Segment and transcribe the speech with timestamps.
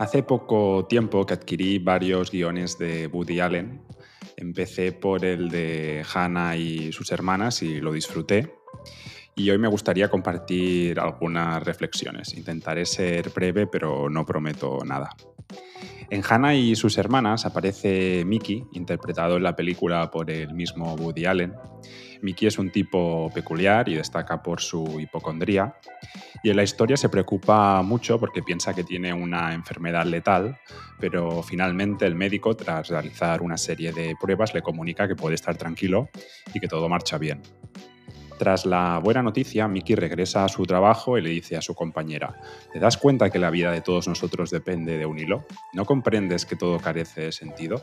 [0.00, 3.82] Hace poco tiempo que adquirí varios guiones de Woody Allen.
[4.34, 8.54] Empecé por el de Hannah y sus hermanas y lo disfruté.
[9.34, 12.32] Y hoy me gustaría compartir algunas reflexiones.
[12.32, 15.10] Intentaré ser breve, pero no prometo nada.
[16.08, 21.26] En Hannah y sus hermanas aparece Mickey, interpretado en la película por el mismo Woody
[21.26, 21.52] Allen.
[22.22, 25.74] Mickey es un tipo peculiar y destaca por su hipocondría.
[26.42, 30.58] Y en la historia se preocupa mucho porque piensa que tiene una enfermedad letal,
[30.98, 35.56] pero finalmente el médico, tras realizar una serie de pruebas, le comunica que puede estar
[35.56, 36.08] tranquilo
[36.54, 37.42] y que todo marcha bien.
[38.40, 42.40] Tras la buena noticia, Mickey regresa a su trabajo y le dice a su compañera,
[42.72, 45.44] ¿te das cuenta que la vida de todos nosotros depende de un hilo?
[45.74, 47.82] ¿No comprendes que todo carece de sentido?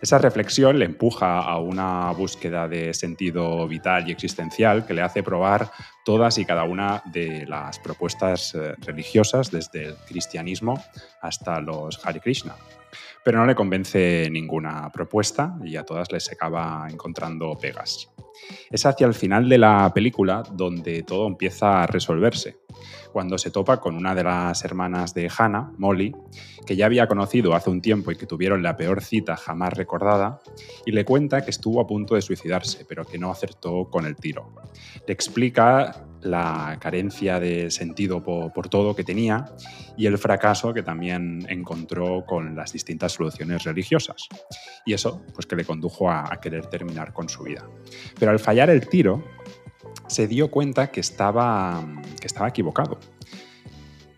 [0.00, 5.22] Esa reflexión le empuja a una búsqueda de sentido vital y existencial que le hace
[5.22, 5.70] probar
[6.04, 10.82] todas y cada una de las propuestas eh, religiosas, desde el cristianismo
[11.22, 12.54] hasta los Hare Krishna.
[13.24, 18.08] Pero no le convence ninguna propuesta y a todas les acaba encontrando pegas.
[18.70, 22.58] Es hacia el final de la película donde todo empieza a resolverse,
[23.12, 26.14] cuando se topa con una de las hermanas de Hannah, Molly,
[26.66, 30.40] que ya había conocido hace un tiempo y que tuvieron la peor cita jamás recordada,
[30.84, 34.16] y le cuenta que estuvo a punto de suicidarse, pero que no acertó con el
[34.16, 34.52] tiro.
[35.06, 39.46] Le explica la carencia de sentido por, todo que tenía
[39.96, 44.28] y el fracaso que también encontró con las distintas soluciones religiosas.
[44.84, 47.64] Y eso, pues que le condujo a, querer terminar con su vida.
[48.30, 49.24] Al fallar el tiro,
[50.06, 51.84] se dio cuenta que estaba,
[52.20, 52.98] que estaba equivocado.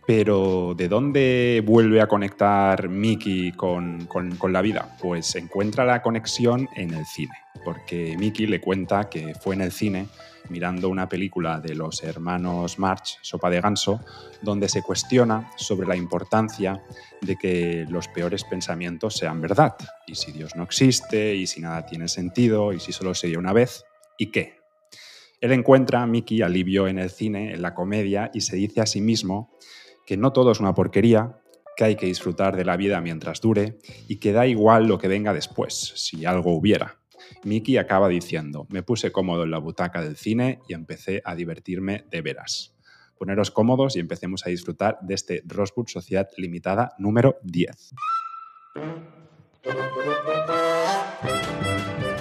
[0.07, 4.97] Pero ¿de dónde vuelve a conectar Mickey con, con, la vida?
[5.03, 9.71] Pues encuentra la conexión en el cine, porque Mickey le cuenta que fue en el
[9.71, 10.07] cine
[10.49, 14.01] mirando una película de los hermanos March, Sopa de Ganso,
[14.41, 16.83] donde se cuestiona sobre la importancia
[17.21, 21.85] de que los peores pensamientos sean verdad, y si Dios no existe, y si nada
[21.85, 23.85] tiene sentido, y si solo se una vez,
[24.19, 24.59] ¿y qué?
[25.41, 28.87] Él encuentra a Mickey alivio en el cine, en la comedia, y se dice a
[28.87, 29.57] sí mismo
[30.05, 31.41] que no todo es una porquería,
[31.77, 33.79] que hay que disfrutar de la vida mientras dure
[34.09, 36.99] y que da igual lo que venga después, si algo hubiera.
[37.45, 42.05] Mickey acaba diciendo, me puse cómodo en la butaca del cine y empecé a divertirme
[42.11, 42.75] de veras.
[43.17, 47.95] Poneros cómodos y empecemos a disfrutar de este Rosewood Sociedad Limitada número 10.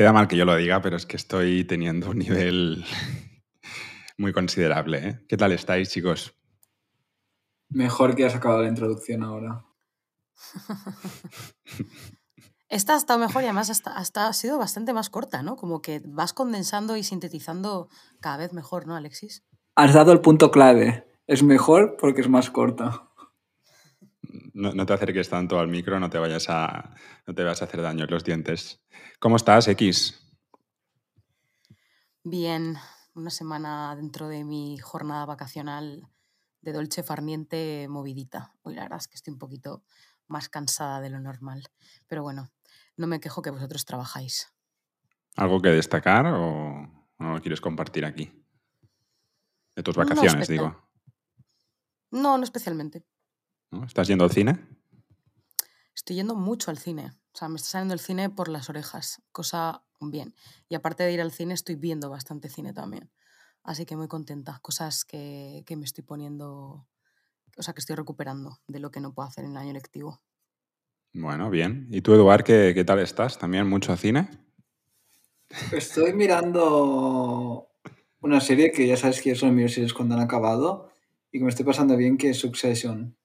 [0.00, 2.86] Queda mal que yo lo diga, pero es que estoy teniendo un nivel
[4.16, 5.06] muy considerable.
[5.06, 5.20] ¿eh?
[5.28, 6.34] ¿Qué tal estáis, chicos?
[7.68, 9.66] Mejor que has acabado la introducción ahora.
[12.70, 15.56] Esta ha estado mejor y además hasta, ha sido bastante más corta, ¿no?
[15.56, 17.90] Como que vas condensando y sintetizando
[18.20, 19.44] cada vez mejor, ¿no, Alexis?
[19.74, 21.04] Has dado el punto clave.
[21.26, 23.10] Es mejor porque es más corta
[24.54, 26.94] no, te acerques tanto al micro, no te vayas a,
[27.26, 28.82] no te vas a hacer daño en los dientes.
[29.20, 30.18] ¿Cómo estás, X?
[32.24, 32.78] Bien,
[33.14, 36.08] una semana dentro de mi jornada vacacional
[36.62, 38.54] de dolce farniente movidita.
[38.62, 39.84] Hoy la verdad es que estoy un poquito
[40.26, 41.64] más cansada de lo normal.
[42.06, 42.50] Pero bueno,
[42.96, 44.54] no me quejo que vosotros trabajáis.
[45.36, 46.88] ¿Algo que destacar o
[47.18, 48.32] no lo quieres compartir aquí?
[49.76, 50.88] De tus vacaciones, digo.
[52.10, 53.04] No, no especialmente.
[53.84, 54.66] ¿Estás yendo al cine?
[55.94, 57.19] Estoy yendo mucho al cine.
[57.40, 60.34] O sea, me está saliendo el cine por las orejas, cosa bien.
[60.68, 63.10] Y aparte de ir al cine, estoy viendo bastante cine también.
[63.62, 64.58] Así que muy contenta.
[64.60, 66.86] Cosas que, me estoy poniendo,
[67.56, 70.20] o sea, que estoy recuperando de lo que no puedo hacer en el año lectivo.
[71.14, 71.88] Bueno, bien.
[71.90, 73.38] ¿Y tú, Eduard, qué, qué tal estás?
[73.38, 74.28] ¿También mucho cine?
[75.72, 77.70] Estoy mirando
[78.20, 80.90] una serie que ya sabes que son mis series cuando han acabado
[81.32, 83.16] y que me estoy pasando bien, que es Succession.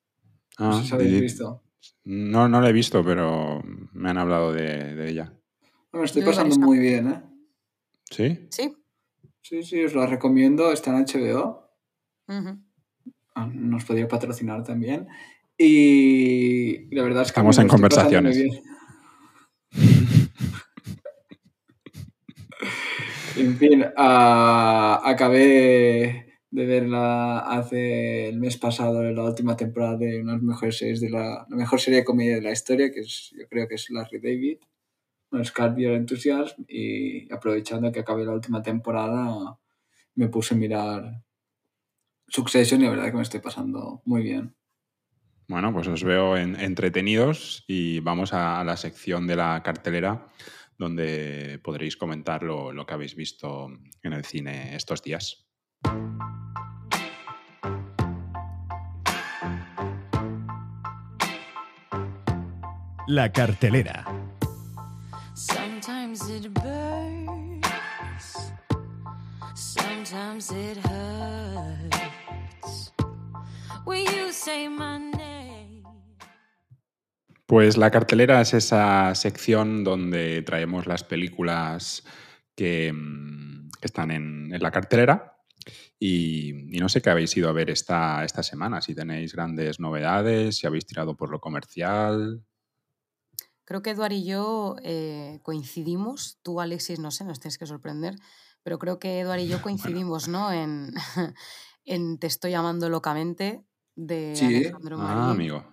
[0.58, 1.65] Ah, no habéis visto.
[2.04, 3.62] No, no la he visto, pero
[3.94, 5.34] me han hablado de, ella.
[5.92, 7.22] me estoy pasando muy bien, ¿eh?
[8.10, 8.48] ¿Sí?
[8.52, 8.76] Sí.
[9.42, 10.72] Sí, sí, os la recomiendo.
[10.72, 11.70] Está en HBO.
[13.36, 15.08] Ah, nos podría patrocinar también.
[15.58, 17.34] Y la verdad es que.
[17.34, 18.38] Estamos en conversaciones.
[23.38, 26.25] en fin, ah, acabé
[26.56, 31.02] de verla hace el mes pasado, la última temporada de una de las mejores series
[31.02, 33.90] de la, mejor serie de comedia de la historia, que es, yo creo que es
[33.90, 34.60] Larry David,
[35.32, 39.60] no es Enthusiasm, y aprovechando que acabe la última temporada,
[40.16, 41.24] me puse a mirar
[42.30, 44.56] Succession y la verdad que me estoy pasando muy bien.
[45.50, 50.30] Bueno, pues os veo en- entretenidos y vamos a la sección de la cartelera
[50.78, 53.68] donde podréis comentar lo, lo que habéis visto
[54.04, 55.45] en el cine estos días.
[63.08, 64.04] La cartelera.
[65.36, 67.68] Sometimes it burns,
[69.54, 72.92] sometimes it hurts.
[73.86, 75.84] When you say my name.
[77.46, 82.04] Pues la cartelera es esa sección donde traemos las películas
[82.56, 85.35] que, mm, que están en, en la cartelera.
[86.00, 89.80] Y, y no sé qué habéis ido a ver esta, esta semana, si tenéis grandes
[89.80, 92.44] novedades, si habéis tirado por lo comercial.
[93.66, 96.40] Creo que Eduard y yo eh, coincidimos.
[96.44, 98.16] Tú, Alexis, no sé, nos tienes que sorprender.
[98.64, 100.52] Pero creo que Eduard y yo coincidimos, ¿no?
[100.52, 100.94] En,
[101.86, 103.66] en Te estoy amando locamente
[103.96, 104.46] de Sí.
[104.46, 105.32] Alejandro Ah, Marín.
[105.32, 105.64] amigo.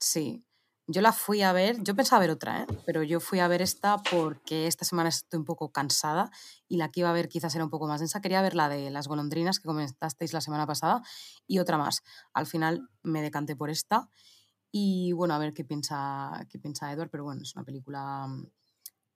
[0.00, 0.44] Sí.
[0.90, 2.66] Yo la fui a ver, yo pensaba ver otra, ¿eh?
[2.86, 6.30] pero yo fui a ver esta porque esta semana estoy un poco cansada
[6.66, 8.22] y la que iba a ver quizás era un poco más densa.
[8.22, 11.02] Quería ver la de las golondrinas que comentasteis la semana pasada
[11.46, 12.02] y otra más.
[12.32, 14.08] Al final me decanté por esta
[14.72, 18.26] y bueno, a ver qué piensa, qué piensa Edward, pero bueno, es una película,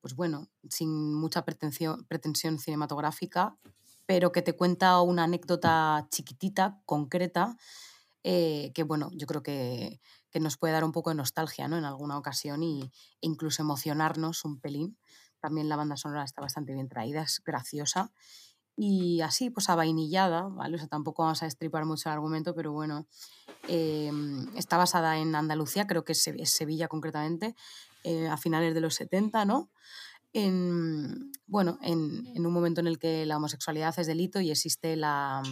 [0.02, 3.56] pues bueno, sin mucha pretensión, pretensión cinematográfica,
[4.04, 7.56] pero que te cuenta una anécdota chiquitita, concreta,
[8.24, 10.00] eh, que bueno, yo creo que,
[10.32, 11.76] que nos puede dar un poco de nostalgia ¿no?
[11.76, 12.90] en alguna ocasión y, e
[13.20, 14.96] incluso emocionarnos un pelín.
[15.40, 18.10] También la banda sonora está bastante bien traída, es graciosa.
[18.74, 20.76] Y así, pues avainillada, ¿vale?
[20.76, 23.06] O sea, tampoco vamos a destripar mucho el argumento, pero bueno,
[23.68, 24.10] eh,
[24.56, 27.54] está basada en Andalucía, creo que es, Se- es Sevilla concretamente,
[28.02, 29.68] eh, a finales de los 70, ¿no?
[30.32, 35.42] En, bueno, en, un momento en el que la homosexualidad es delito y existe la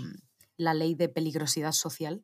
[0.56, 2.22] ley de peligrosidad social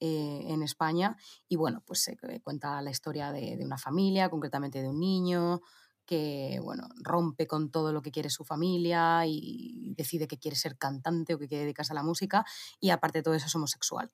[0.00, 1.16] eh, en España.
[1.48, 5.60] Y bueno, pues se cuenta la historia de, de una familia, concretamente de un niño
[6.08, 10.78] que bueno, rompe con todo lo que quiere su familia y decide que quiere ser
[10.78, 12.46] cantante o que quiere dedicarse a la música
[12.80, 14.10] y aparte de todo eso es homosexual.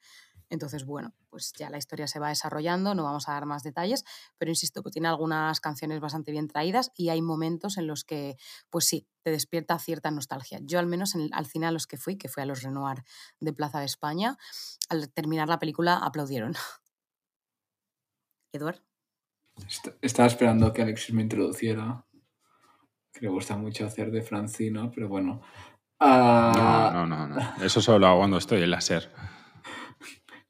[0.51, 4.05] Entonces, bueno, pues ya la historia se va desarrollando, no vamos a dar más detalles,
[4.39, 8.37] pero insisto que tiene algunas canciones bastante bien traídas y hay momentos en los que,
[8.71, 10.59] pues sí, te despierta cierta nostalgia.
[10.63, 12.63] Yo al menos en el- al cine a los que fui, que fue a los
[12.63, 13.03] Renoir
[13.41, 14.37] de Plaza de España,
[14.89, 16.55] al terminar la película aplaudieron.
[18.53, 18.81] Eduard.
[19.69, 22.05] Est- Estaba esperando que Alexis me introduciera,
[23.13, 25.41] que le gusta mucho hacer de Francino, pero bueno.
[26.01, 27.65] Ah, No, no, no, no.
[27.65, 29.11] Eso solo lo hago cuando estoy en la SER.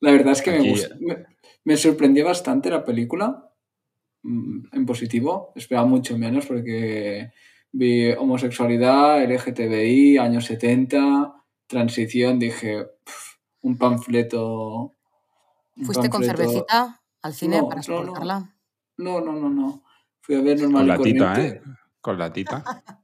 [0.05, 1.25] La verdad es que me, Aquí- gust- me,
[1.65, 3.51] me sorprendió bastante la película,
[4.23, 5.53] mm, en positivo.
[5.57, 7.33] Esperaba mucho menos porque
[7.73, 11.35] vi homosexualidad, LGTBI, años 70,
[11.67, 14.95] transición, dije, "Pf, un panfleto.
[15.77, 16.37] un ¿Fuiste con panfleto".
[16.37, 18.15] cervecita al cine No, para no, no.
[18.97, 19.83] No, no, no, no.
[20.21, 21.43] Fui a ver normal Con y la tita.
[21.47, 21.61] ¿eh?
[22.01, 22.65] Con la tita.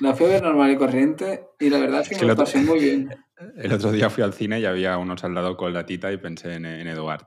[0.00, 2.38] La ver normal y corriente y la verdad es que Es me que lo el
[2.40, 3.08] otro- pasé muy bien.
[3.56, 6.16] El otro día fui al cine y había unos al lado con la tita y
[6.16, 7.26] pensé en, en Eduard.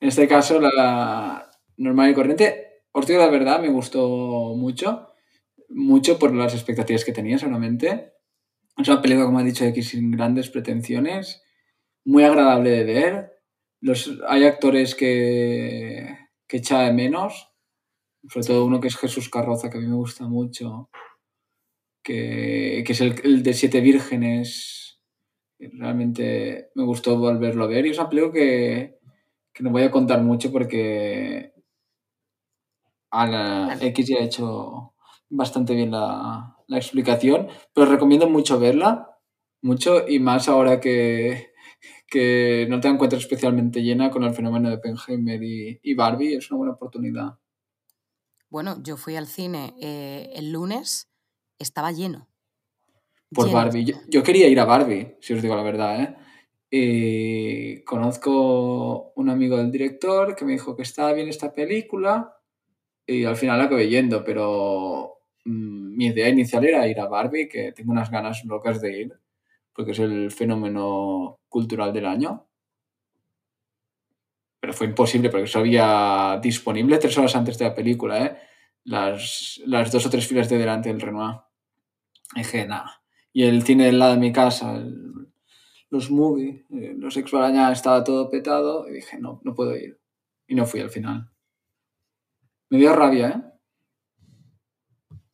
[0.00, 5.08] En este caso, la normal y corriente, os digo la verdad, me gustó mucho.
[5.70, 8.12] Mucho por las expectativas que tenía, solamente.
[8.76, 11.42] Es una película, como ha dicho X, sin grandes pretensiones.
[12.04, 13.32] Muy agradable de ver.
[13.80, 17.50] Los, hay actores que, que echa de menos.
[18.28, 20.90] Sobre todo uno que es Jesús Carroza, que a mí me gusta mucho.
[22.06, 25.00] Que, que es el, el de Siete Vírgenes.
[25.58, 27.84] Realmente me gustó volverlo a ver.
[27.84, 29.00] Y es una película que,
[29.52, 31.52] que no voy a contar mucho porque
[33.10, 34.94] a la X ya ha hecho
[35.28, 39.18] bastante bien la, la explicación, pero recomiendo mucho verla,
[39.62, 41.48] mucho, y más ahora que,
[42.06, 46.50] que no te encuentras especialmente llena con el fenómeno de Oppenheimer y, y Barbie, es
[46.52, 47.38] una buena oportunidad.
[48.48, 51.10] Bueno, yo fui al cine eh, el lunes,
[51.58, 52.28] estaba lleno.
[53.32, 53.58] Por Lleno.
[53.58, 53.84] Barbie.
[53.84, 56.16] Yo, yo quería ir a Barbie, si os digo la verdad, ¿eh?
[56.70, 62.36] Y conozco un amigo del director que me dijo que estaba bien esta película
[63.06, 67.48] y al final la acabé yendo, pero mm, mi idea inicial era ir a Barbie,
[67.48, 69.20] que tengo unas ganas locas de ir,
[69.72, 72.48] porque es el fenómeno cultural del año.
[74.60, 78.36] Pero fue imposible porque eso había disponible tres horas antes de la película, ¿eh?
[78.84, 81.45] Las, las dos o tres filas de delante del Renoir.
[82.34, 83.02] Dije, nada.
[83.32, 85.28] Y el cine del lado de mi casa, el,
[85.90, 90.00] los movie, eh, los ex Baraña estaba todo petado y dije, no, no puedo ir.
[90.48, 91.30] Y no fui al final.
[92.70, 93.42] Me dio rabia, ¿eh?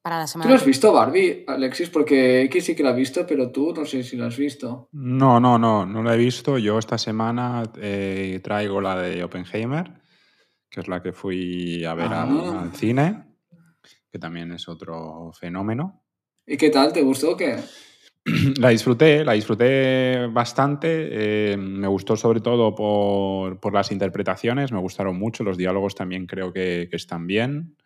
[0.03, 1.89] Para la ¿Tú semana lo has visto, Barbie, Alexis?
[1.89, 4.89] Porque X sí que la ha visto, pero tú no sé si la has visto.
[4.93, 6.59] No, no, no, no la he visto.
[6.59, 10.03] Yo esta semana eh, traigo la de Oppenheimer,
[10.69, 12.63] que es la que fui a ver al, Ah.
[12.63, 13.37] al cine,
[14.11, 16.02] que también es otro fenómeno.
[16.47, 16.93] ¿Y qué tal?
[16.93, 17.57] ¿Te gustó qué?
[18.59, 21.09] La disfruté, la disfruté bastante.
[21.53, 25.43] eh, me gustó sobre todo por, por las interpretaciones, me gustaron mucho.
[25.45, 27.77] Los diálogos también creo que, que están bien.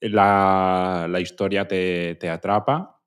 [0.00, 3.00] La, la historia te, te atrapa.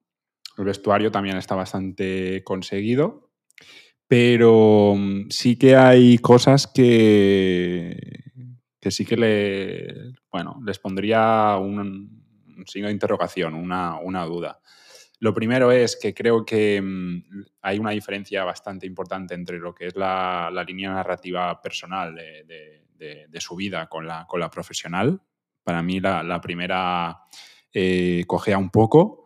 [0.57, 3.31] El vestuario también está bastante conseguido.
[4.07, 7.97] Pero mm, sí que hay cosas que,
[8.79, 11.79] que sí que le, bueno, les pondría un,
[12.57, 14.59] un signo de interrogación, una, una duda.
[15.23, 19.87] Lo primero es que creo que mm, hay una diferencia bastante importante entre lo que
[19.87, 25.21] es la, línea narrativa personal de, su vida con la, profesional.
[25.63, 27.21] Para mí la, primera
[27.71, 29.23] eh, cojea un poco.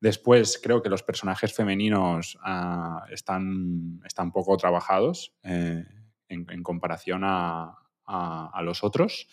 [0.00, 4.00] Después creo que los personajes femeninos ah, están,
[4.32, 5.84] poco trabajados eh,
[6.28, 9.26] en, comparación a los otros.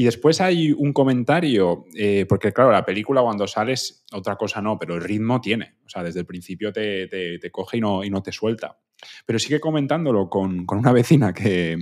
[0.00, 4.78] Y después hay un comentario, eh, porque claro, la película cuando sales, otra cosa no,
[4.78, 5.74] pero el ritmo tiene.
[5.84, 8.78] O sea, desde el principio te, te- te coge y no, y no te suelta.
[9.26, 11.76] Pero sigue comentándolo con, con una vecina que,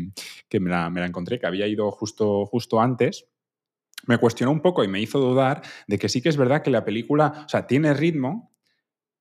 [0.48, 3.28] que me, la, me la encontré, que había ido justo, justo antes.
[4.08, 6.70] Me cuestionó un poco y me hizo dudar de que sí que es verdad que
[6.70, 8.52] la película, o sea, tiene ritmo,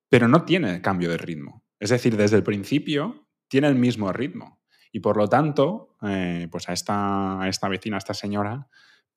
[0.09, 1.63] pero no tiene cambio de ritmo.
[1.79, 4.59] Es decir, desde el principio tiene el mismo ritmo.
[4.91, 8.67] Y por lo tanto, eh, pues a esta, a esta vecina, a esta señora,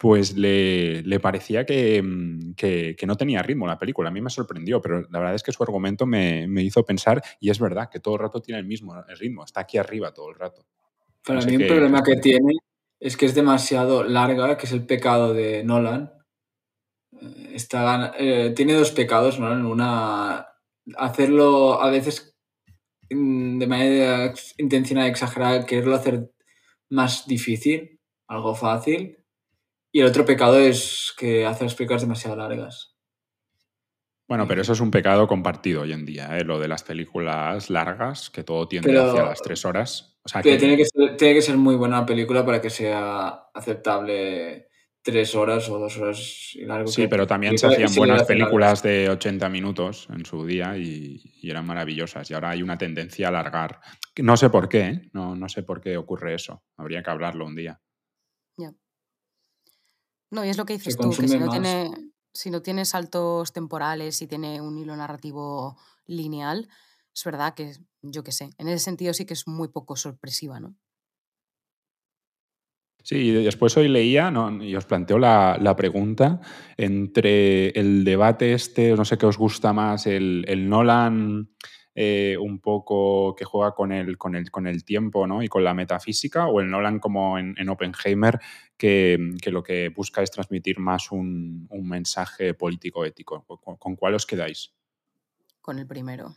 [0.00, 4.09] pues le, le parecía que, mm, que- que no tenía ritmo la película.
[4.09, 7.23] A mí me sorprendió, pero la verdad es que su argumento me, me hizo pensar,
[7.38, 10.30] y es verdad, que todo el rato tiene el mismo ritmo, está aquí arriba todo
[10.30, 10.64] el rato.
[11.23, 12.54] Para mí un qué- problema que tiene
[12.99, 16.11] es que es demasiado larga, que es el pecado de Nolan.
[17.21, 19.66] Eh, Está, eh, tiene dos pecados, Nolan.
[19.66, 20.47] Una,
[20.97, 22.35] hacerlo a veces
[23.11, 26.30] mm, de manera intencionada y exagerada, quererlo hacer
[26.88, 29.19] más difícil, algo fácil.
[29.92, 32.97] Y el otro pecado es que hace las películas demasiado largas.
[34.28, 36.44] Bueno, pero eso es un pecado compartido hoy en día, ¿eh?
[36.44, 40.18] lo de las películas largas, que todo tiende Pero- hacia las tres horas.
[40.23, 42.61] O sea, Pero que, tiene que, ser, tiene que ser muy buena la película para
[42.61, 44.68] que sea aceptable
[45.02, 46.87] tres horas o dos horas y largo.
[46.88, 51.20] Sí, que- pero también se hacían buenas películas de 80 minutos en su día y,
[51.42, 52.30] y eran maravillosas.
[52.30, 53.80] Y ahora hay una tendencia a alargar.
[54.23, 55.11] No sé por qué, ¿eh?
[55.14, 56.62] no, no sé por qué ocurre eso.
[56.76, 57.80] Habría que hablarlo un día.
[60.30, 61.50] No, y es lo que dices tú, que si no, más.
[61.50, 61.90] tiene,
[62.32, 66.68] si no tiene saltos temporales y tiene un hilo narrativo lineal,
[67.14, 67.72] es verdad que,
[68.02, 70.76] yo qué sé, en ese sentido sí que es muy poco sorpresiva, ¿no?
[73.02, 74.62] Sí, y después hoy leía ¿no?
[74.62, 76.40] y os planteo la, la pregunta
[76.76, 81.49] entre el debate este, no sé qué os gusta más, el, el Nolan
[81.94, 85.42] eh, un poco que juega con el, con, el, con el tiempo ¿no?
[85.42, 88.38] y con la metafísica, o el Nolan como en, en Oppenheimer,
[88.76, 93.44] que, que lo que busca es transmitir más un, un mensaje político-ético.
[93.44, 94.73] ¿Con, con cuál os quedáis?
[95.61, 96.37] Con el primero.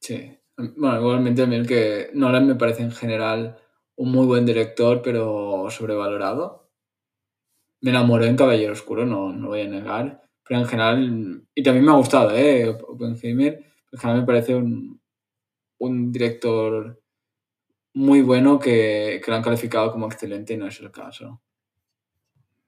[0.00, 0.38] Sí.
[0.56, 3.58] Bueno, igualmente a mí el que Nolan me parece en general
[3.96, 6.70] un muy buen director, pero sobrevalorado.
[7.80, 10.22] Me enamoré en Caballero Oscuro, no, no voy a negar.
[10.46, 12.68] Pero en general, y también me ha gustado, ¿eh?
[12.68, 13.64] Oppenheimer.
[13.92, 15.00] En general me parece un,
[15.78, 17.00] un director
[17.94, 21.42] muy bueno que, que lo han calificado como excelente y no es el caso.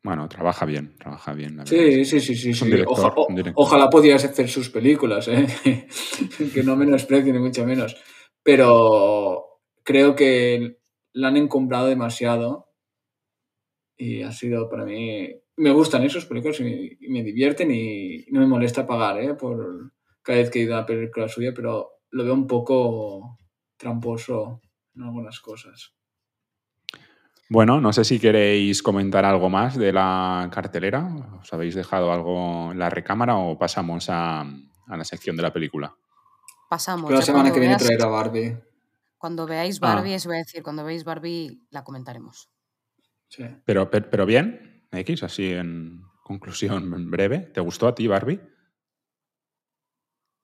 [0.02, 1.56] Bueno, trabaja bien, trabaja bien.
[1.56, 2.52] La Sí, sí, sí, sí.
[2.52, 2.64] sí.
[2.66, 3.64] director, Oja- o- un director.
[3.64, 5.46] ojalá pudieras hacer sus películas, ¿eh?
[6.54, 7.96] que no menosprecio ni mucho menos.
[8.42, 10.76] Pero creo que
[11.14, 12.68] la han encumbrado demasiado
[13.96, 15.28] y ha sido para mí...
[15.56, 19.34] Me gustan esos películas y, y me divierten y no me molesta pagar ¿eh?
[19.34, 23.38] por cada vez que he ido a una película suya, pero lo veo un poco
[23.76, 24.60] tramposo
[24.96, 25.94] en algunas cosas.
[27.48, 31.38] Bueno, no sé si queréis comentar algo más de la cartelera.
[31.40, 35.52] ¿Os habéis dejado algo en la recámara o pasamos a, a la sección de la
[35.52, 35.94] película?
[36.68, 37.04] Pasamos.
[37.06, 38.56] Pero la ya semana cuando que viene veas- traerá Barbie.
[39.18, 39.94] Cuando veáis Ah.
[39.94, 42.50] Barbie, os voy a decir, cuando veáis Barbie, la comentaremos.
[43.34, 43.44] Sí.
[43.64, 47.40] Pero, pero, pero bien, X, así en conclusión en breve.
[47.40, 48.40] ¿Te gustó a ti, Barbie?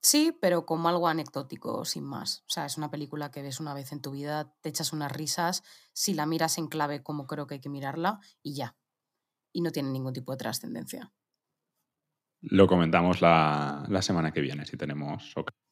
[0.03, 2.41] Sí, pero como algo anecdótico, sin más.
[2.49, 5.13] O sea, es una película que ves una vez en tu vida, te echas unas
[5.13, 8.77] risas, si la miras en clave como creo que hay que mirarla, y ya.
[9.53, 11.13] Y no tiene ningún tipo de trascendencia.
[12.41, 15.70] Lo comentamos la, la semana que viene, si tenemos ocasión.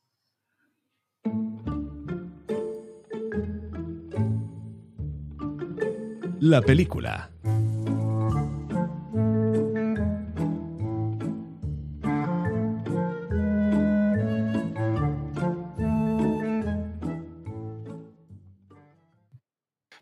[6.40, 7.30] La película.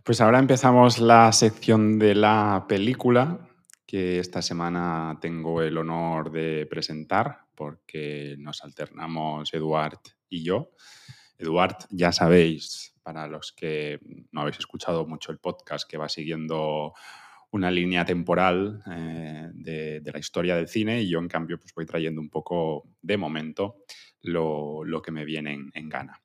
[0.02, 3.40] Pues ahora empezamos la sección de la película
[3.86, 10.70] que esta semana tengo el honor de presentar porque nos alternamos Eduard y yo.
[11.38, 14.00] Eduard, ya sabéis, para los que
[14.32, 16.92] no habéis escuchado mucho el podcast, que va siguiendo
[17.52, 21.86] una línea temporal eh, de, la historia del cine y yo en cambio pues voy
[21.86, 23.84] trayendo un poco de momento
[24.22, 26.20] lo, que me viene en, gana.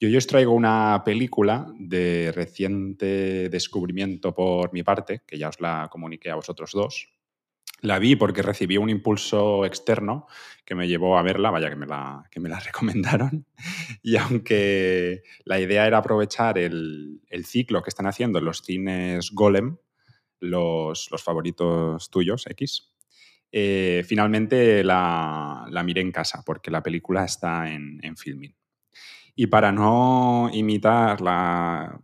[0.00, 5.60] Yo hoy os traigo una película de reciente descubrimiento por mi parte, que ya os
[5.60, 7.13] la comuniqué a vosotros dos.
[7.84, 10.26] La vi porque recibí un impulso externo
[10.64, 13.44] que me llevó a verla, vaya que me la, que me la recomendaron.
[14.02, 19.32] Y aunque la idea era aprovechar el, el ciclo que están haciendo en los cines
[19.32, 19.76] Golem,
[20.40, 22.90] los, los favoritos tuyos, X,
[23.52, 28.56] eh, finalmente la, la, miré en casa porque la película está en, en Filmin.
[29.36, 32.00] Y para no imitar la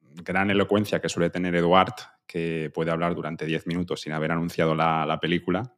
[0.00, 1.92] gran elocuencia que suele tener Eduard,
[2.30, 5.74] que puede hablar durante 10 minutos sin haber anunciado la, la película,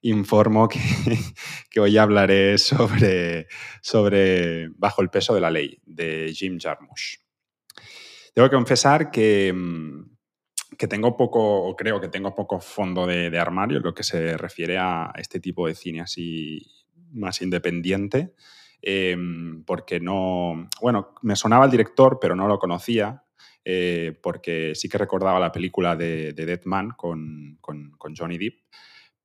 [0.00, 0.68] informo
[1.70, 3.46] que, hoy hablaré sobre,
[3.80, 7.18] sobre Bajo el peso de la ley, de Jim Jarmusch.
[8.34, 13.38] Tengo que confesar que, mm, que tengo poco, o creo que tengo poco fondo de,
[13.38, 16.66] armario lo que se refiere a este tipo de cine así
[17.12, 18.34] más independiente,
[18.80, 19.16] eh,
[19.64, 23.22] porque no, bueno, me sonaba el director, pero no lo conocía,
[23.64, 28.38] eh, porque sí que recordaba la película de, de Dead Man con, con, con, Johnny
[28.38, 28.60] Depp,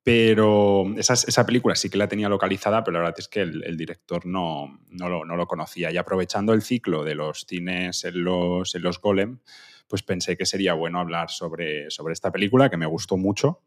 [0.03, 3.63] pero esa, esa, película sí que la tenía localizada, pero la verdad es que el,
[3.63, 5.91] el director no, no, lo, no, lo, conocía.
[5.91, 9.39] Y aprovechando el ciclo de los cines en los, en los Golem,
[9.88, 13.63] pues pensé que sería bueno hablar sobre, sobre esta película, que me gustó mucho,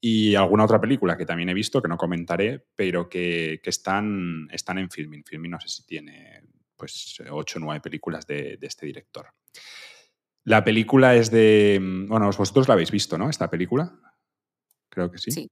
[0.00, 4.48] y alguna otra película que también he visto, que no comentaré, pero que, que están,
[4.52, 5.24] están en Filmin.
[5.24, 6.42] Filmin no sé si tiene
[6.76, 9.26] pues ocho o nueve películas de, de, este director.
[10.46, 11.78] La película es de...
[12.08, 13.28] Bueno, vosotros la habéis visto, ¿no?
[13.28, 13.92] Esta película.
[14.88, 15.32] Creo que sí.
[15.32, 15.50] Sí.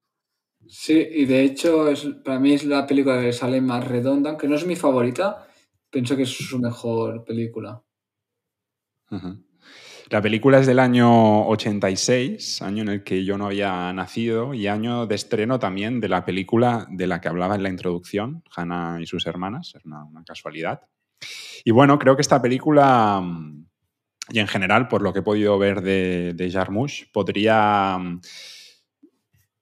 [0.67, 4.49] Sí, y de hecho es, para mí es la película que sale más redonda, aunque
[4.49, 5.47] no es mi favorita,
[5.91, 7.83] pienso que es su mejor película.
[9.11, 9.45] Uh -huh.
[10.11, 14.69] La película es del año 86, año en el que yo no había nacido, y
[14.69, 19.01] año de estreno también de la película de la que hablaba en la introducción, Hannah
[19.01, 20.83] y sus hermanas, es una, una casualidad.
[21.65, 23.23] Y bueno, creo que esta película,
[24.31, 27.99] y en general, por lo que he podido ver de, de Jarmusch, podría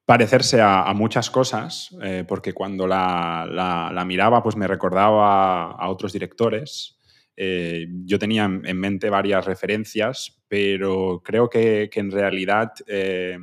[0.05, 6.99] parecerse a, muchas cosas, eh, porque cuando la, miraba, pues me recordaba a otros directores.
[7.35, 13.37] Eh, yo tenía en mente varias referencias, pero creo que, en realidad eh,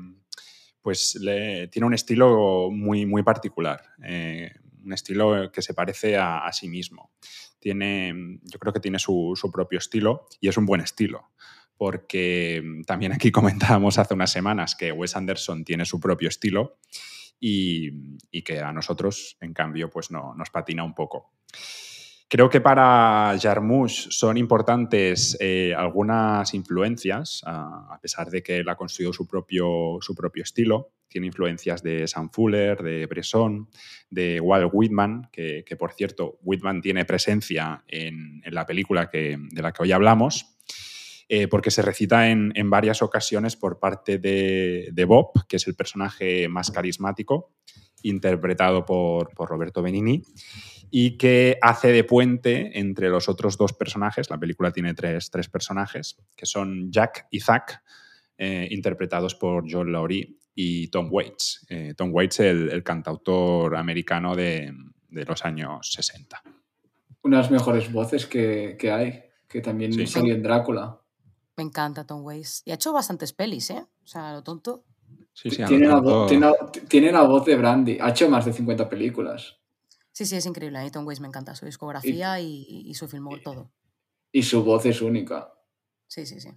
[0.82, 1.18] pues
[1.70, 7.10] tiene un estilo muy, muy particular, un estilo que se parece a, sí mismo.
[7.60, 11.30] Tiene, yo creo que tiene su, su propio estilo y es un buen estilo
[11.76, 16.76] porque también aquí comentábamos hace unas semanas que Wes Anderson tiene su propio estilo
[17.40, 17.90] y,
[18.30, 21.32] y que a nosotros, en cambio, pues no, nos patina un poco.
[22.30, 28.76] Creo que para Jarmusch son importantes eh, algunas influencias, a, pesar de que él ha
[28.76, 30.92] construido su propio, su propio estilo.
[31.08, 33.68] Tiene influencias de Sam Fuller, de Bresson,
[34.10, 39.36] de Walt Whitman, que, que por cierto, Whitman tiene presencia en, en la película que,
[39.36, 40.56] de la que hoy hablamos
[41.32, 45.66] eh, porque se recita en, en, varias ocasiones por parte de, de, Bob, que es
[45.68, 47.52] el personaje más carismático,
[48.02, 50.24] interpretado por, por, Roberto Benini,
[50.90, 54.28] y que hace de puente entre los otros dos personajes.
[54.28, 57.82] La película tiene tres, tres personajes, que son Jack y Zack,
[58.36, 61.66] eh, interpretados por John Laurie y Tom Waits.
[61.68, 64.72] Eh, Tom Waits, el, el, cantautor americano de,
[65.08, 66.42] de, los años 60.
[67.22, 70.06] Unas mejores voces que, que hay, que también sí.
[70.06, 71.00] salió en Drácula.
[71.56, 72.62] Me encanta Tom Waits.
[72.64, 73.84] Y ha hecho bastantes pelis, ¿eh?
[74.02, 74.84] O sea, lo tonto.
[75.32, 76.50] Sí, sí, tiene, la voz, tiene,
[76.88, 77.98] tiene, la voz de Brandy.
[78.00, 79.59] Ha hecho más de 50 películas.
[80.20, 80.78] Sí, sí, es increíble.
[80.78, 83.72] A mí Tom Waits me encanta su discografía y, y, y su filmó todo.
[84.30, 85.50] Y su voz es única.
[86.06, 86.50] Sí, sí, sí.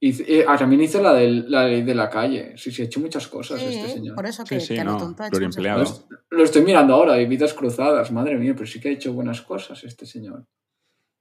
[0.00, 2.58] Y, eh, también hizo la de la ley de la calle.
[2.58, 4.14] Sí, sí, ha hecho muchas cosas sí, este señor.
[4.14, 5.84] Por eso que, sí, sí, que no, tonta lo, lo,
[6.28, 8.12] lo estoy mirando ahora, y vidas cruzadas.
[8.12, 10.46] Madre mía, pero sí que ha hecho buenas cosas este señor.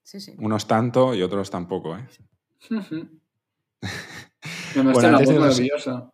[0.03, 0.35] Sí, sí.
[0.39, 2.05] Unos tanto y otros tampoco, ¿eh?
[4.75, 6.11] Me bueno, antes de maravillosa.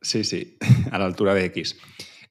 [0.00, 0.56] Sí, sí,
[0.90, 1.76] a la altura de X.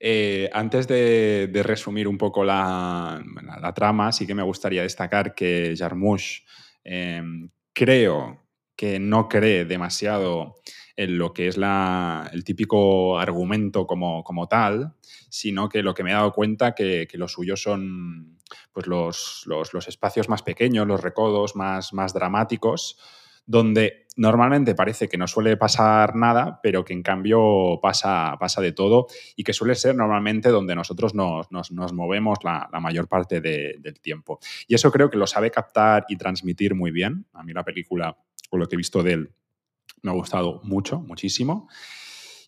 [0.06, 3.24] Eh, antes de, resumir un poco la,
[3.74, 6.42] trama, sí que me gustaría destacar que Jarmusch
[6.84, 7.24] eh,
[7.72, 8.44] creo
[8.76, 10.60] que no cree demasiado
[10.98, 14.94] en lo que es el típico argumento como, como, tal,
[15.30, 18.40] sino que lo que me he dado cuenta que, que lo suyo son
[18.74, 22.98] pues los, los, los, espacios más pequeños, los recodos más, más dramáticos,
[23.46, 28.72] donde normalmente parece que no suele pasar nada, pero que en cambio pasa, pasa de
[28.72, 33.42] todo y que suele ser normalmente donde nosotros nos, nos, nos movemos la, mayor parte
[33.42, 34.40] de, del tiempo.
[34.68, 37.26] Y eso creo que lo sabe captar y transmitir muy bien.
[37.34, 38.18] A mí la película,
[38.52, 39.32] o lo que he visto de él,
[40.02, 41.68] me ha gustado mucho, muchísimo.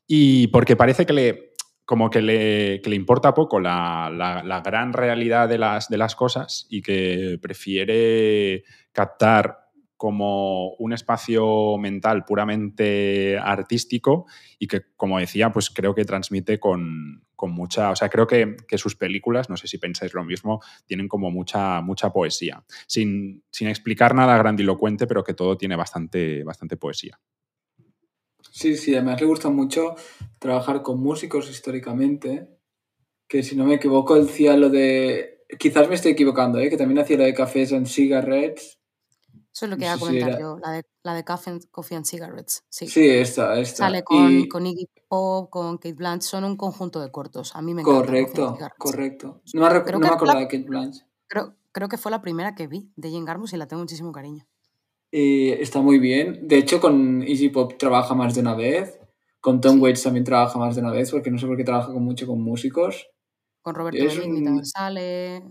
[0.08, 1.54] Y porque parece que le,
[1.86, 6.16] como que le, le importa poco la, la, la, gran realidad de las, de las
[6.16, 9.65] cosas y que prefiere captar
[9.98, 14.26] como un espacio mental puramente artístico
[14.60, 18.58] y que, como decía, pues creo que transmite con, con mucha, o sea, creo que,
[18.68, 23.44] que, sus películas, no sé si pensáis lo mismo, tienen como mucha, mucha poesía, sin,
[23.50, 27.20] sin explicar nada grandilocuente, pero que todo tiene bastante, bastante poesía.
[28.52, 29.96] Sí, sí, además le gusta mucho
[30.40, 32.48] trabajar con músicos históricamente,
[33.28, 36.70] que si no me equivoco, él hacía lo de, quizás me estoy equivocando, ¿eh?
[36.70, 38.80] que también hacía lo de cafés and cigarettes,
[39.56, 42.06] eso es lo que iba a comentar yo, la de, la de Coffee, Coffee and
[42.06, 42.66] Cigarettes.
[42.68, 43.86] Sí, sí esta, esta.
[43.86, 44.50] Sale con, y...
[44.50, 47.56] con Iggy Pop, con Kate Blanchett, son un conjunto de cortos.
[47.56, 48.02] A mí me encanta.
[48.02, 49.42] Correcto, correcto.
[49.54, 51.08] No me, creo no me acordaba de Kate Blanchett.
[51.28, 54.12] Creo, creo que fue la primera que vi de Jane Garmus y la tengo muchísimo
[54.12, 54.46] cariño.
[55.10, 56.46] Está muy bien.
[56.46, 59.00] De hecho, con Iggy Pop trabaja más de una vez.
[59.40, 59.80] Con Tom sí.
[59.80, 62.28] Waits también trabaja más de una vez, porque no sé por qué trabaja con mucho
[62.28, 63.08] con músicos.
[63.62, 64.44] Con Roberto Benigni un...
[64.44, 65.44] también sale.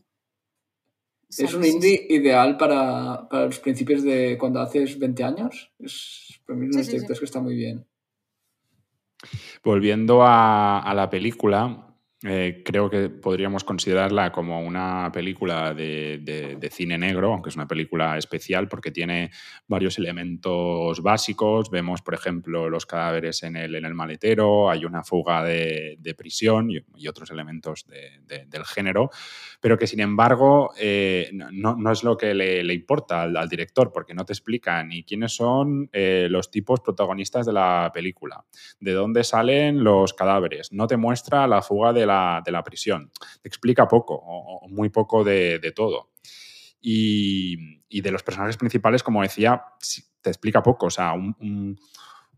[1.39, 5.73] Es un indie ideal para, para, los principios de cuando haces 20 años.
[5.79, 7.87] Es para mí uno de los directores que está muy bien.
[9.63, 11.84] Volviendo a, a la película,
[12.27, 18.17] eh, creo que podríamos considerarla como una película de, cine negro, aunque es una película
[18.17, 19.31] especial porque tiene
[19.69, 21.71] varios elementos básicos.
[21.71, 26.15] Vemos, por ejemplo, los cadáveres en el, en el maletero, hay una fuga de, de
[26.15, 27.87] prisión y, otros elementos
[28.27, 29.11] del género,
[29.61, 33.49] pero que sin embargo eh, no, no, es lo que le, le importa al, al,
[33.49, 38.43] director porque no te explica ni quiénes son eh, los tipos protagonistas de la película,
[38.81, 42.14] de dónde salen los cadáveres, no te muestra la fuga de la
[42.45, 43.11] de la prisión.
[43.43, 46.11] Te explica poco o, muy poco de, todo.
[46.81, 49.63] Y, de los personajes principales, como decía,
[50.21, 51.37] te explica poco, o sea, un,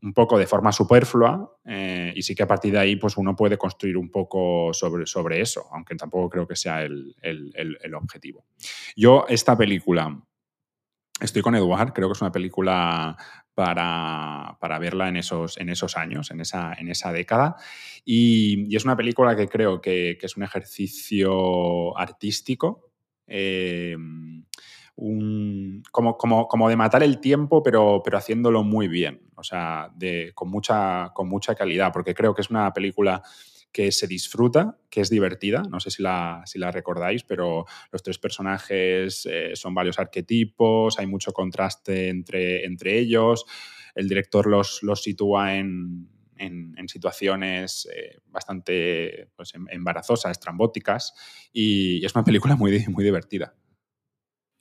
[0.03, 3.35] un, poco de forma superflua eh, y sí que a partir de ahí pues uno
[3.35, 7.79] puede construir un poco sobre, sobre eso, aunque tampoco creo que sea el, el, el,
[7.83, 8.45] el objetivo.
[8.95, 10.23] Yo esta película,
[11.21, 13.17] estoy con Eduard, creo que es una película
[13.57, 17.57] para, para, verla en esos, en esos años, en esa, en esa década.
[18.05, 22.90] Y, y, es una película que creo que, que es un ejercicio artístico.
[23.27, 23.97] Eh,
[24.97, 29.90] un, como, como, como, de matar el tiempo, pero, pero haciéndolo muy bien, o sea,
[29.95, 33.23] de, con, mucha, con mucha calidad, porque creo que es una película
[33.77, 38.03] que se disfruta, que es divertida, no sé si la, si la recordáis, pero los
[38.03, 43.45] tres personajes eh, son varios arquetipos, hay mucho contraste entre, ellos,
[43.95, 46.09] el director los, los sitúa en,
[46.39, 51.12] en, situaciones eh, bastante pues, em, embarazosas, estrambóticas,
[51.53, 53.55] y, es una película muy, divertida.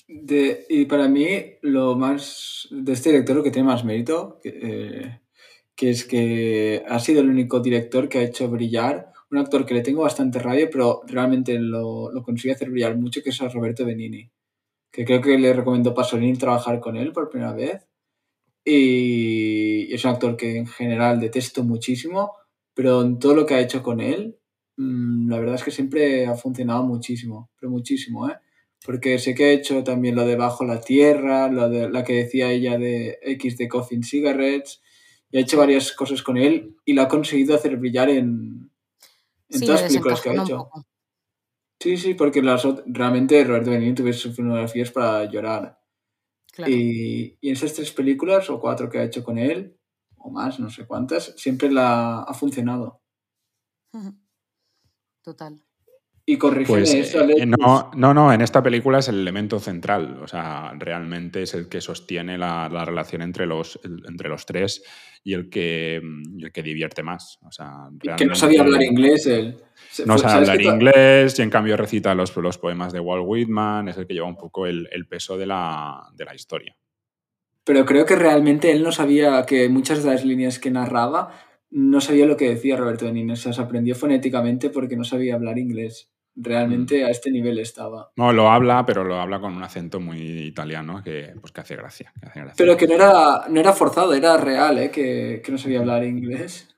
[0.09, 5.21] Y para mí, lo más de este director, lo que tiene más mérito, eh,
[5.75, 9.73] que es que ha sido el único director que ha hecho brillar un actor que
[9.73, 13.49] le tengo bastante rabia, pero realmente lo, lo consigue hacer brillar mucho, que es a
[13.49, 14.29] Roberto Benini,
[14.91, 17.87] que creo que le recomendó Pasolini trabajar con él por primera vez.
[18.63, 22.33] Y es un actor que en general detesto muchísimo,
[22.73, 24.37] pero en todo lo que ha hecho con él,
[24.77, 28.35] mmm, la verdad es que siempre ha funcionado muchísimo, pero muchísimo, ¿eh?
[28.85, 32.13] Porque sé que ha hecho también lo de Bajo la Tierra, lo de la que
[32.13, 34.81] decía ella de X de Coffin Cigarettes,
[35.35, 38.71] y ha hecho varias cosas con él y lo ha conseguido hacer brillar en,
[39.49, 40.69] en sí, todas las películas que ha hecho.
[41.77, 45.77] Sí, sí, porque las, realmente Roberto Benigni tuvo sus filmografías para llorar.
[46.53, 46.71] Claro.
[46.71, 49.77] Y, y, en esas tres películas o cuatro que ha hecho con él,
[50.19, 53.01] o más, no sé cuántas, siempre la ha funcionado.
[55.21, 55.61] Total.
[56.27, 57.21] Y corrige pues, eso.
[57.21, 60.19] Eh, no, no, no, en esta película es el elemento central.
[60.23, 64.47] O sea, realmente es el que sostiene la, la relación entre los, el, entre los
[64.47, 64.83] tres
[65.23, 67.37] y el que, el que divierte más.
[67.43, 69.57] O sea, que no sabía hablar inglés él.
[70.07, 73.97] No sabe hablar inglés y en cambio recita los, los poemas de Walt Whitman, es
[73.97, 76.75] el que lleva un poco el, el peso de la, de la historia.
[77.63, 81.29] Pero creo que realmente él no sabía que muchas de las líneas que narraba
[81.69, 85.35] no sabía lo que decía Roberto Benigni, o sea, se aprendió fonéticamente porque no sabía
[85.35, 86.11] hablar inglés.
[86.35, 88.11] Realmente a este nivel estaba.
[88.15, 91.75] No, lo habla, pero lo habla con un acento muy italiano que, pues, que hace
[91.75, 92.13] gracia.
[92.19, 92.55] que hace gracia.
[92.57, 94.91] Pero que no era, no era forzado, era real, ¿eh?
[94.91, 96.69] que, que no sabía hablar inglés.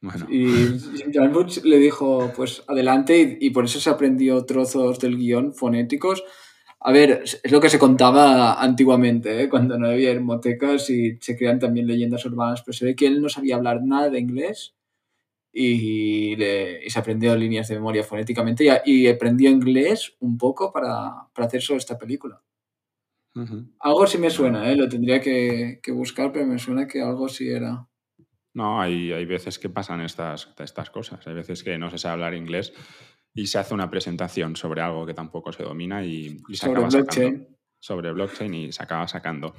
[0.00, 0.78] Bueno, Y
[1.12, 6.24] Jarmusch le dijo, pues adelante, y, y por eso se aprendió trozos del guion fonéticos.
[6.80, 9.48] A ver, es es lo que se contaba antiguamente, ¿eh?
[9.48, 13.22] cuando no había hermotecas y se crean también leyendas urbanas, pero se ve que él
[13.22, 14.73] no sabía hablar nada de inglés
[15.54, 20.72] y, le- y se aprendió líneas de memoria fonéticamente y, y aprendió inglés un poco
[20.72, 22.42] para, para hacer solo esta película.
[23.36, 23.72] ujú.
[23.80, 24.76] Algo sí me suena, ¿eh?
[24.76, 27.88] lo tendría que, que buscar, pero me suena que algo sí era.
[28.52, 31.26] No, hay, hay veces que pasan estas, estas cosas.
[31.26, 32.72] Hay veces que no se sabe hablar inglés
[33.34, 36.72] y se hace una presentación sobre algo que tampoco se domina y, y se Sobre
[36.72, 37.28] acaba sacando.
[37.30, 37.56] blockchain.
[37.80, 39.54] Sobre blockchain y se acaba sacando.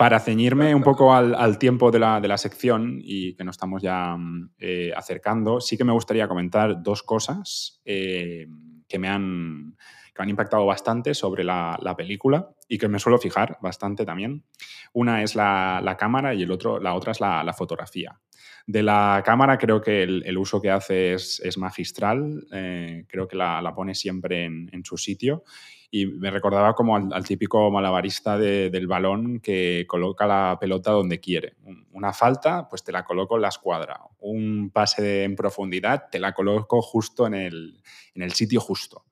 [0.00, 3.56] Para ceñirme un poco al, al tiempo de la, de la sección y que nos
[3.56, 8.46] estamos ya mm, eh, acercando, sí que me gustaría comentar dos cosas eh,
[8.88, 9.76] que me han,
[10.14, 14.06] que me han impactado bastante sobre la, la película y que me suelo fijar bastante
[14.06, 14.46] también.
[14.94, 18.18] Una es la, la cámara y el otro, la otra es la, fotografía.
[18.66, 23.28] De la cámara creo que el, el uso que hace es, es magistral, eh, creo
[23.28, 25.44] que la, la pone siempre en, en su sitio
[25.90, 30.92] y me recordaba como al, al típico malabarista de- del balón que coloca la pelota
[30.92, 31.54] donde quiere.
[31.64, 34.00] Un- Una falta, pues te la coloco en la escuadra.
[34.20, 37.82] Un pase en profundidad, te la coloco justo en el,
[38.14, 39.04] en el sitio justo.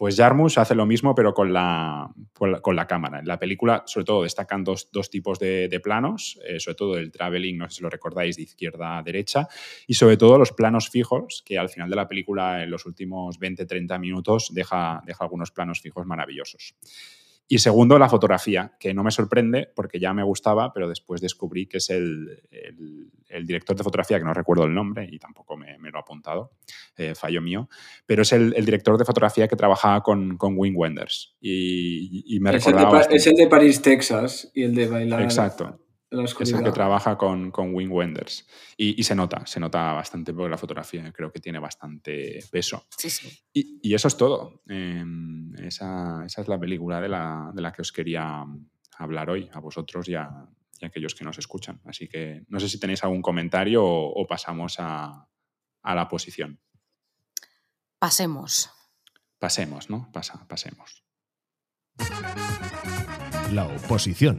[0.00, 3.18] Pues Jarmus hace lo mismo, pero con la, con la, cámara.
[3.18, 6.96] En la película, sobre todo, destacan dos, dos tipos de, de planos, eh, sobre todo
[6.96, 9.46] el traveling, no sé si lo recordáis, de izquierda a derecha,
[9.86, 13.38] y sobre todo los planos fijos, que al final de la película, en los últimos
[13.38, 16.76] 20-30 minutos, deja, deja algunos planos fijos maravillosos.
[17.52, 21.66] Y segundo, la fotografía, que no me sorprende porque ya me gustaba, pero después descubrí
[21.66, 25.56] que es el, el- el director de fotografía, que no recuerdo el nombre y tampoco
[25.56, 26.52] me, me lo he apuntado,
[26.96, 27.68] eh, fallo mío,
[28.06, 31.34] pero es el, el director de fotografía que trabajaba con, con Wim Wenders.
[31.40, 32.98] Y, y me Es el, de, recordaba...
[32.98, 35.80] Bastante- es el de París, Texas, y el de bailar Exacto.
[36.10, 36.58] La Es oscuridad.
[36.58, 38.46] el que trabaja con, con Wim Wenders.
[38.76, 42.86] Y, y se nota, se nota bastante porque la fotografía creo que tiene bastante peso.
[42.98, 43.28] Sí, sí.
[43.52, 44.62] Y, y eso es todo.
[44.68, 45.04] Eh,
[45.58, 48.44] esa, esa es la película de la, de la que os quería
[48.98, 50.28] hablar hoy, a vosotros y a,
[50.80, 51.80] y a aquellos que nos escuchan.
[51.84, 55.28] Así que no sé si tenéis algún comentario o, o pasamos a,
[55.82, 56.60] a la posición.
[57.98, 58.70] Pasemos.
[59.38, 60.10] Pasemos, ¿no?
[60.12, 61.04] Pasa, pasemos.
[63.52, 64.38] La oposición.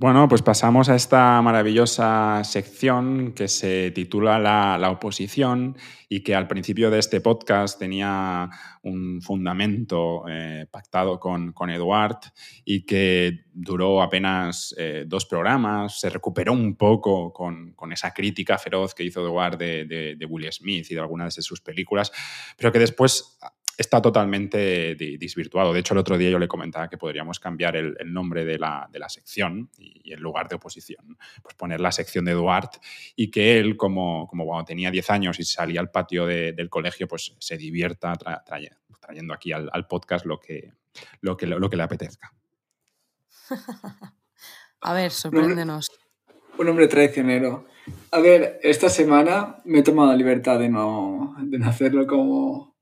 [0.00, 5.76] Bueno, pues pasamos a esta maravillosa sección que se titula La, la oposición
[6.08, 8.48] y que al principio de este podcast tenía
[8.84, 12.20] un fundamento eh, pactado con, con Eduard
[12.64, 18.56] y que duró apenas eh, dos programas, se recuperó un poco con, con esa crítica
[18.56, 22.12] feroz que hizo Eduard de, de, de Will Smith y de algunas de sus películas,
[22.56, 23.36] pero que después
[23.78, 25.72] está totalmente di- desvirtuado.
[25.72, 28.58] De hecho, el otro día yo le comentaba que podríamos cambiar el, el nombre de
[28.58, 32.32] la, de la sección y, y en lugar de oposición, pues poner la sección de
[32.32, 32.70] Eduard
[33.16, 36.68] y que él, como, como cuando tenía 10 años y salía al patio de- del
[36.68, 40.72] colegio, pues se divierta tra- traye- trayendo aquí al, al podcast lo que,
[41.20, 42.34] lo, que, lo que le apetezca.
[44.80, 45.90] A ver, sorpréndenos.
[46.58, 47.66] Un hombre traicionero.
[48.10, 52.76] A ver, esta semana me he tomado la libertad de no, de no hacerlo como...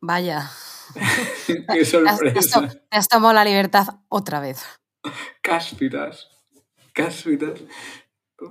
[0.00, 0.50] Vaya.
[1.46, 2.68] ¡Qué te has sorpresa!
[2.68, 4.64] te has tomado la libertad otra vez.
[5.42, 6.28] Cáspitas.
[6.92, 7.60] Cáspitas.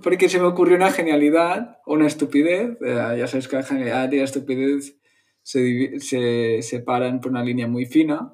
[0.04, 2.78] Porque se me ocurrió una genialidad una estupidez.
[2.86, 4.98] Eh, ya sabes que la genialidad y la estupidez
[5.44, 8.34] se, se separan por una línea muy fina.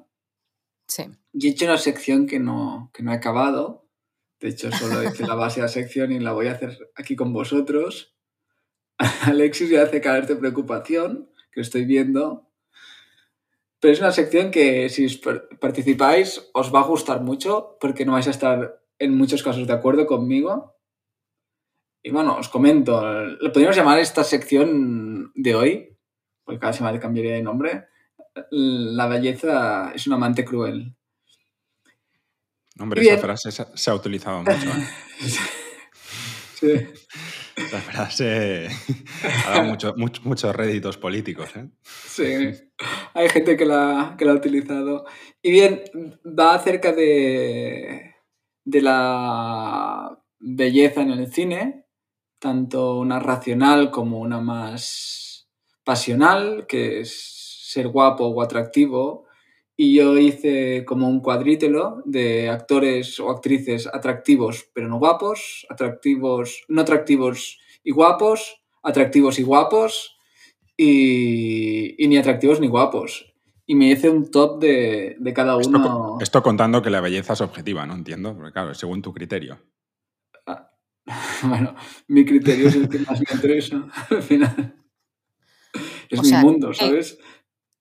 [0.88, 1.04] Sí.
[1.32, 3.88] Y he hecho una sección que no, que no he acabado.
[4.40, 7.16] De hecho, solo hice la base de la sección y la voy a hacer aquí
[7.16, 8.14] con vosotros.
[9.22, 12.50] Alexis ya hace caer de preocupación, que estoy viendo.
[13.84, 15.06] Pero es una sección que si
[15.60, 19.74] participáis os va a gustar mucho porque no vais a estar en muchos casos de
[19.74, 20.74] acuerdo conmigo.
[22.02, 25.98] Y bueno, os comento, lo podríamos llamar esta sección de hoy,
[26.44, 27.84] porque cada semana cambiaría de nombre.
[28.50, 30.96] La belleza es un amante cruel.
[32.80, 33.16] Hombre, Bien.
[33.16, 34.52] esa frase se, se ha utilizado mucho.
[34.52, 34.88] ¿eh?
[36.54, 36.70] Sí.
[37.56, 38.68] Esa frase
[39.46, 41.50] ha dado mucho- mucho- muchos réditos políticos.
[41.56, 41.68] ¿eh?
[41.82, 42.24] Sí,
[43.14, 45.04] hay gente que la, que la ha utilizado.
[45.42, 45.82] Y bien,
[46.24, 48.14] va acerca de,
[48.64, 51.84] de la belleza en el cine,
[52.38, 55.48] tanto una racional como una más
[55.84, 59.24] pasional, que es ser guapo o atractivo.
[59.76, 66.64] Y yo hice como un cuadrítelo de actores o actrices atractivos pero no guapos, atractivos,
[66.68, 70.13] no atractivos y guapos, atractivos y guapos,
[70.76, 73.32] y, y ni atractivos ni guapos.
[73.66, 76.18] Y me hice un top de, de cada Esto, uno.
[76.20, 77.94] esto contando que la belleza es objetiva, ¿no?
[77.94, 79.58] Entiendo, porque claro, según tu criterio.
[81.42, 81.74] Bueno,
[82.08, 84.74] mi criterio es el que más me interesa al final.
[86.08, 87.18] Es O mi sea, mundo, que- ¿sabes?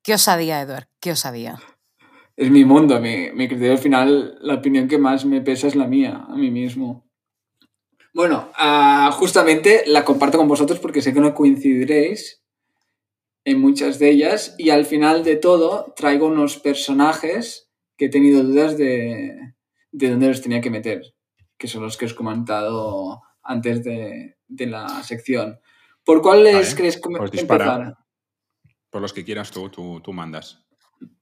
[0.04, 1.58] Qué osadía, Eduard, qué osadía.
[2.36, 5.76] Es mi mundo, mi, mi criterio al final, la opinión que más me pesa es
[5.78, 7.08] la mía, a mí mismo.
[8.14, 12.43] Bueno, ah, justamente la comparto con vosotros porque sé que no coincidiréis
[13.46, 18.44] en muchas de ellas y al final de todo traigo unos personajes que he tenido
[18.44, 19.56] dudas de,
[19.92, 21.02] de dónde los tenía que meter,
[21.58, 25.60] que son los que os he comentado antes de, de la sección.
[26.06, 27.98] ¿Por cuál les Vale, queréis com- pues empezar?
[28.90, 30.66] Por los que quieras tú, tú, tú mandas.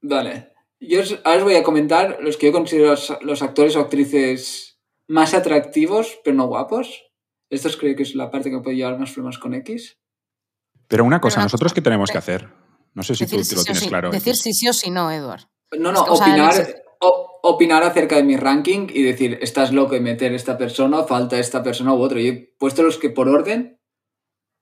[0.00, 0.48] Vale.
[0.80, 3.80] Yo os, ahora os voy a comentar los que yo considero los, los actores o
[3.80, 7.04] actrices más atractivos, pero no guapos.
[7.50, 9.98] Estos creo que es la parte que puede llevar más problemas con X.
[10.92, 12.48] Pero una cosa, ¿nosotros cosa, qué tenemos de- que hacer?
[12.94, 14.10] No sé si tú Decir, sí lo tienes sí, claro.
[14.10, 14.42] decir X.
[14.42, 15.42] sí sí o sí no, Eduard.
[15.78, 19.38] No, Es no, que, o sea, opinar, o- opinar acerca de mi ranking y decir,
[19.40, 22.20] estás loco de meter esta persona, falta esta persona u otro.
[22.20, 23.78] Yo he puesto los que por orden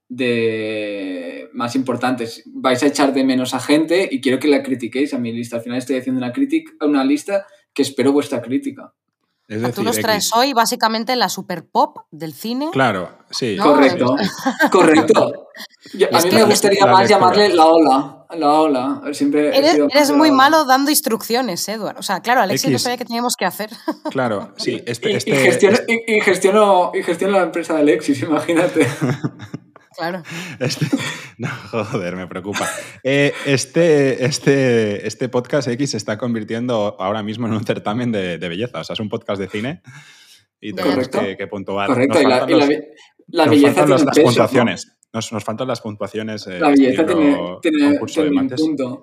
[0.09, 2.43] de más importantes.
[2.47, 5.57] Vais a echar de menos a gente y quiero que la critiquéis a mi lista.
[5.57, 8.95] Al final estoy haciendo una, crítica, una lista que espero vuestra crítica.
[9.51, 10.37] Es decir, tú nos traes X.
[10.37, 12.69] hoy básicamente la super pop del cine.
[12.73, 13.57] Claro, sí.
[13.59, 14.17] No, Correcto,
[14.71, 15.49] correcto.
[15.93, 18.17] Yo- a mí que- me gustaría más llamarle la ola.
[18.37, 19.03] La ola.
[19.13, 21.99] Siempre Eres, muy malo dando instrucciones, Eduard.
[21.99, 23.71] O sea, claro, Alexis no sabía qué teníamos que hacer.
[24.11, 24.81] Claro, sí.
[24.87, 28.23] Este, Y, y este, gestiono, este- y- y gestiono- y gestiono la empresa de Alexis,
[28.23, 28.87] imagínate.
[30.01, 30.23] Claro.
[30.59, 30.87] Este-
[31.39, 32.67] no, joder, me preocupa.
[33.05, 38.39] Eh, este, este, este podcast X se está convirtiendo ahora mismo en un certamen de,
[38.39, 38.81] de belleza.
[38.81, 39.83] O sea, es un podcast de cine
[40.61, 41.87] y tenemos que, que puntuar.
[41.89, 42.69] Correcto, Nos y la, y los-
[43.29, 44.21] la nos belleza faltan tiene las peso.
[44.21, 44.25] ¿no?
[44.27, 44.97] puntuaciones.
[45.13, 46.47] Nos, nos faltan las puntuaciones.
[46.47, 49.03] eh, La belleza tiene, tiene, un punto.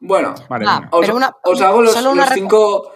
[0.00, 0.88] Bueno, Vale, Va, venga.
[0.92, 2.92] os, Pero una- os hago los, los cinco,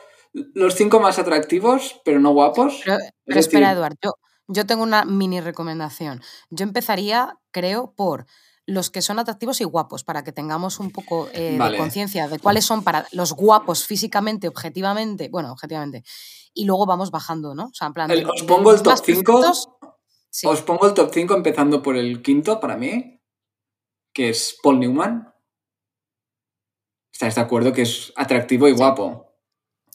[0.54, 2.82] los cinco más atractivos, pero no guapos.
[2.84, 4.10] Pero, Es pero espera, decir, Eduard, yo,
[4.48, 6.20] yo tengo una mini recomendación.
[6.50, 8.26] Yo empezaría, creo, por
[8.66, 11.72] los que son atractivos y guapos, para que tengamos un poco eh, Vale.
[11.72, 16.04] de conciencia de cuáles son para los guapos físicamente, objetivamente, bueno, objetivamente,
[16.52, 17.66] y luego vamos bajando, ¿no?
[17.66, 19.40] O sea, en plan, El- os pongo el top más 5.
[19.40, 19.68] perfectos,
[20.28, 20.46] sí.
[20.46, 23.22] Os pongo el top 5 empezando por el quinto para mí,
[24.12, 25.32] que es Paul Newman.
[27.12, 29.32] ¿Estáis de acuerdo que es atractivo y guapo?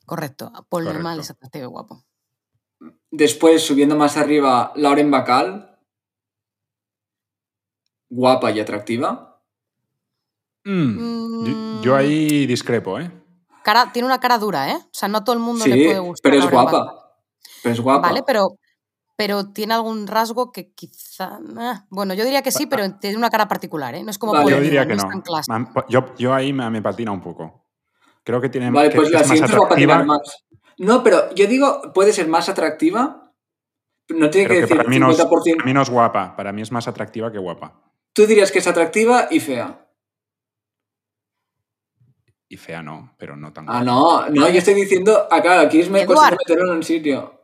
[0.06, 0.94] Correcto, Paul Correcto.
[0.94, 2.04] Normal es atractivo y guapo.
[3.18, 5.70] Después, subiendo más arriba, Lauren Bacall.
[8.10, 9.40] Guapa y atractiva.
[10.64, 13.12] Mm, yo, yo ahí discrepo, ¿eh?
[13.64, 14.78] Cara, tiene una cara dura, ¿eh?
[14.78, 16.32] O sea, no a todo el mundo le puede gustar.
[16.32, 16.84] pero es Lauren Bacall.
[16.86, 17.18] guapa.
[17.62, 18.08] Pero es guapa.
[18.08, 18.48] Vale, pero,
[19.16, 21.38] pero tiene algún rasgo que quizá.
[21.60, 24.02] ah, bueno, yo diría que sí, pero tiene una cara particular, ¿eh?
[24.04, 24.50] No es como Vale.
[24.50, 25.10] Yo diría que es no.
[25.10, 25.54] tan clásico.
[25.54, 27.68] Man- Yo, yo ahí me, me patina un poco.
[28.24, 30.44] Creo que tiene Vale, que pues la es más siguiente va a patinar atractiva, más.
[30.78, 33.32] No, pero yo digo, puede ser más atractiva.
[34.10, 35.56] No tiene pero que que decir para mí, no es, 50%.
[35.56, 36.36] para mí no es guapa.
[36.36, 37.82] Para mí es más atractiva que guapa.
[38.14, 39.80] Tú dirías que es atractiva y fea.
[42.50, 43.86] Y fea no, pero no tan Ah, guapa.
[43.86, 45.28] no, no, yo estoy diciendo.
[45.32, 47.40] Ah, claro, aquí es me meterlo en un sitio.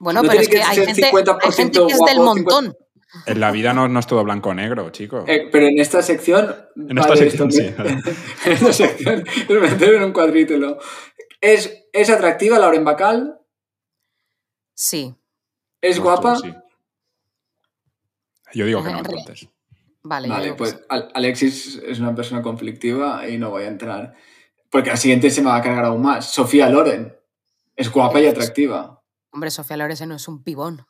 [0.00, 2.34] Bueno, no pero es que, que hay gente, hay 50% gente que es del guapo,
[2.34, 2.44] 50%.
[2.44, 2.76] montón.
[3.24, 5.24] En la vida no, no es todo blanco o negro, chico.
[5.26, 6.54] Eh, pero en esta sección.
[6.76, 7.74] En esta sección, esto sí.
[7.78, 7.92] me-
[8.46, 10.78] en esta sección es meter en un cuadrítelo.
[11.40, 13.38] Es, es atractiva Lauren Bacall.
[14.74, 15.14] Sí,
[15.80, 16.34] Es No, guapa.
[16.34, 16.54] tú sí.
[18.54, 19.48] Yo digo que no, entonces.
[20.02, 20.28] vale.
[20.28, 20.76] Vale, pues sí.
[20.88, 24.14] Al- Alexis es una persona conflictiva y no voy a entrar.
[24.70, 26.30] Porque la siguiente se me va a cargar aún más.
[26.32, 27.14] Sofía Loren.
[27.76, 29.02] Es guapa y atractiva.
[29.30, 30.86] Hombre, Sofía Lorese no es un pibón.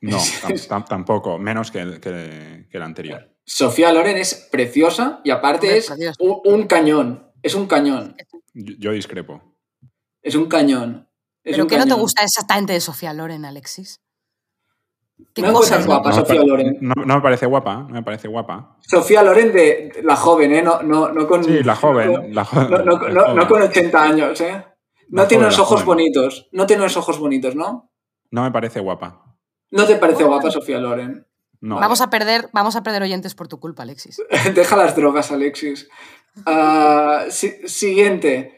[0.00, 1.38] No, tam- tam- tampoco.
[1.38, 3.34] Menos que el, que, que el anterior.
[3.44, 7.30] Sofía Loren es preciosa y aparte Hombre, es un, un cañón.
[7.42, 8.16] Es un cañón.
[8.54, 9.47] Yo, yo discrepo.
[10.22, 11.08] Es un cañón.
[11.44, 14.00] Es ¿Pero un qué no te gusta exactamente de Sofía Loren, Alexis?
[15.34, 15.94] ¿Qué No cosas encuentras no?
[15.94, 16.78] guapa No, Sofía Loren.
[16.80, 18.76] No, no me parece guapa, no me parece guapa.
[18.80, 20.62] Sofía Loren de, de la joven, ¿eh?
[20.62, 21.42] No, no, no con.
[21.44, 22.12] Sí, la joven.
[22.12, 23.36] No, La no- no- la no- joven.
[23.36, 24.64] no con 80 años, ¿eh?
[25.08, 26.48] No La tiene joven, los ojos bonitos.
[26.52, 27.90] No tiene los ojos bonitos, ¿no?
[28.30, 29.24] No me parece guapa.
[29.70, 31.26] ¿No te parece guapa Sofía Loren?
[31.60, 31.76] No.
[31.80, 34.22] Vamos a perder, vamos a perder oyentes por tu culpa, Alexis.
[34.54, 35.88] Deja las drogas, Alexis.
[36.46, 38.57] Ah, si- siguiente.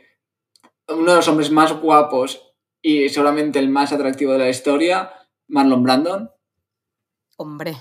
[0.90, 5.12] Uno de los hombres más guapos y seguramente el más atractivo de la historia,
[5.48, 6.30] Marlon Brandon.
[7.36, 7.76] Hombre,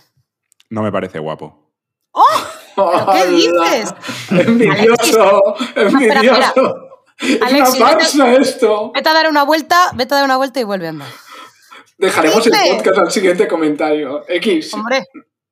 [0.69, 1.71] no me parece guapo.
[2.75, 3.93] ¿Pero qué dices?
[4.31, 6.75] Envidioso, envidioso.
[7.19, 8.91] Es Alexis, una vete- farsa esto.
[8.93, 11.09] Vete a dar una vuelta, vete a dar una vuelta y vuelve a andar.
[11.97, 14.23] Dejaremos el podcast al siguiente comentario.
[14.29, 14.73] X.
[14.73, 15.03] Hombre,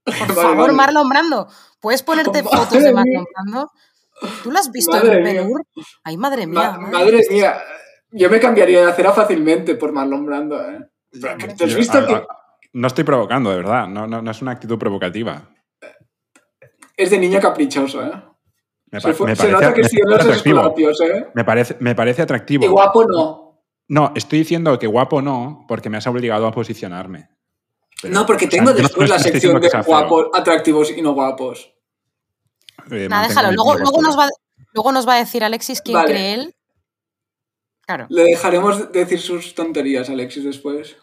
[0.06, 0.74] por Vale, favor, vale.
[0.74, 1.48] Marlon Brando.
[1.82, 2.94] ¿Puedes ponerte fotos de.
[2.94, 3.72] Marlon Brando?
[4.44, 5.52] ¿Tú lo has visto Madre en?
[6.04, 6.78] Ay, madre mía.
[6.80, 7.58] Ma- madre mía,
[8.12, 10.60] yo me cambiaría de acera fácilmente por Marlon Brando.
[10.62, 10.80] ¿eh?
[11.12, 11.30] ¿Te
[11.64, 12.28] has Yo- visto a- que a-
[12.74, 13.88] no estoy provocando, de verdad.
[13.88, 15.50] No, no, no es una actitud provocativa.
[16.96, 18.04] es de niño caprichoso?
[18.04, 18.12] ¿eh?
[18.92, 21.04] Me, Se, pa- fue- me se parece, nota que me estudió en parece los atractivo.
[21.06, 21.28] ¿eh?
[21.36, 22.66] Me parece, me parece atractivo.
[22.66, 23.62] Y guapo no.
[23.90, 27.30] No, estoy diciendo que guapo no, porque me has obligado a posicionarme.
[28.02, 31.14] Pero, no, porque o sea, tengo después no la sección de guapos, atractivos y no
[31.14, 31.74] guapos.
[32.92, 33.52] Eh, Nada, déjalo.
[33.52, 34.30] Luego, luego, nos va,
[34.74, 36.10] luego nos va a decir Alexis quién Vale.
[36.12, 36.56] cree él.
[37.82, 40.98] Claro, Le dejaremos decir sus tonterías a Alexis después.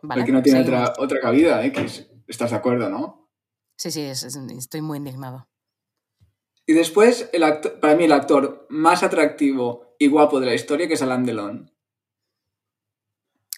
[0.00, 0.20] vale.
[0.22, 0.90] porque no tiene seguimos.
[0.90, 2.08] otra, otra cabida, X.
[2.26, 3.28] ¿Estás de acuerdo, no?
[3.76, 5.48] Sí, sí, es- es- estoy muy indignado.
[6.66, 10.86] Y después, el acto- para mí, el actor más atractivo y guapo de la historia,
[10.88, 11.72] que es Alain Delon.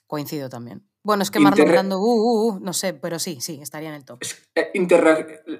[0.06, 0.88] Coincido también.
[1.04, 3.94] Bueno, es que Marlon Brando, uh, uh, uh, no sé, pero sí, sí, estaría en
[3.96, 4.20] el top.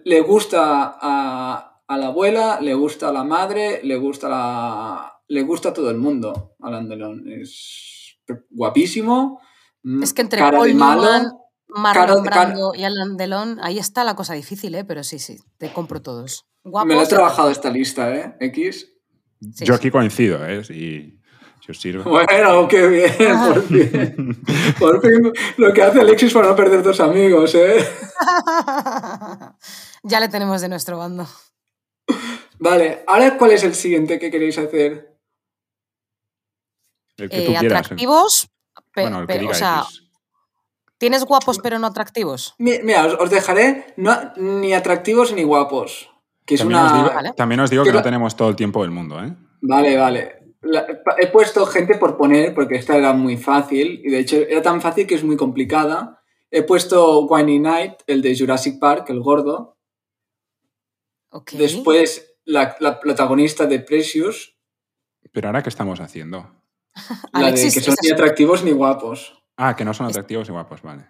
[0.05, 5.13] Le gusta a, a la abuela, le gusta a la madre, le gusta a la,
[5.29, 6.57] le gusta a todo el mundo.
[6.61, 8.17] Alain Delon es
[8.51, 9.41] guapísimo.
[9.83, 10.75] mm, Es que entre cara Paul de.
[10.75, 11.33] Newman,
[11.69, 14.85] Marlon cara de- cara- Brando y Alan Delon, ahí está la cosa difícil, ¿eh?
[14.85, 16.47] Pero sí, sí, te compro todos.
[16.63, 16.89] Guapos.
[16.89, 18.35] Me lo he trabajado esta lista, ¿eh?
[18.41, 18.91] X.
[19.41, 19.79] Sí, Yo sí.
[19.79, 20.65] aquí coincido, ¿eh?
[20.65, 21.19] Si
[21.73, 22.03] os sirve.
[22.09, 23.13] Bueno, qué bien,
[23.49, 24.43] por fin.
[24.79, 27.77] Por fin lo que hace Alexis para no perder dos amigos, ¿eh?
[30.03, 31.27] ya le tenemos de nuestro bando.
[32.59, 35.17] Vale, ahora ¿cuál es el siguiente que queréis hacer?
[37.17, 37.87] El que Eh, tú quieras.
[37.87, 38.49] atractivos,
[38.93, 39.85] pe- Bueno, el que pe- diga o sea.
[40.99, 42.55] ¿tienes guapos pero no atractivos?
[42.59, 46.11] Mi- Mira, os, os dejaré no, ni atractivos ni guapos.
[46.47, 46.91] Que es También, una...
[46.93, 47.33] os digo, Vale.
[47.35, 49.35] también os digo Que que no tenemos todo el tiempo del mundo, ¿eh?
[49.63, 50.44] Vale, vale.
[50.65, 50.87] La-
[51.19, 54.81] he puesto gente por poner, porque esta era muy fácil, y de hecho era tan
[54.81, 56.23] fácil que es muy complicada.
[56.51, 59.77] He puesto Wayne Knight, el de Jurassic Park, el gordo.
[61.53, 64.57] Después la, la protagonista de Precious,
[65.33, 66.49] Pero ahora, ¿qué estamos haciendo?
[67.33, 69.43] la de que son ni atractivos ni guapos.
[69.57, 71.07] Ah, que no son atractivos y guapos, vale.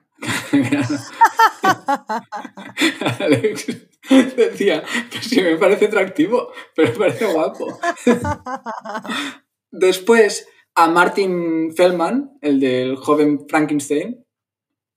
[3.21, 3.67] Alex
[4.37, 7.79] decía, pues sí me parece atractivo, pero me parece guapo.
[9.77, 14.25] Después a Martin Feldman, el del joven Frankenstein,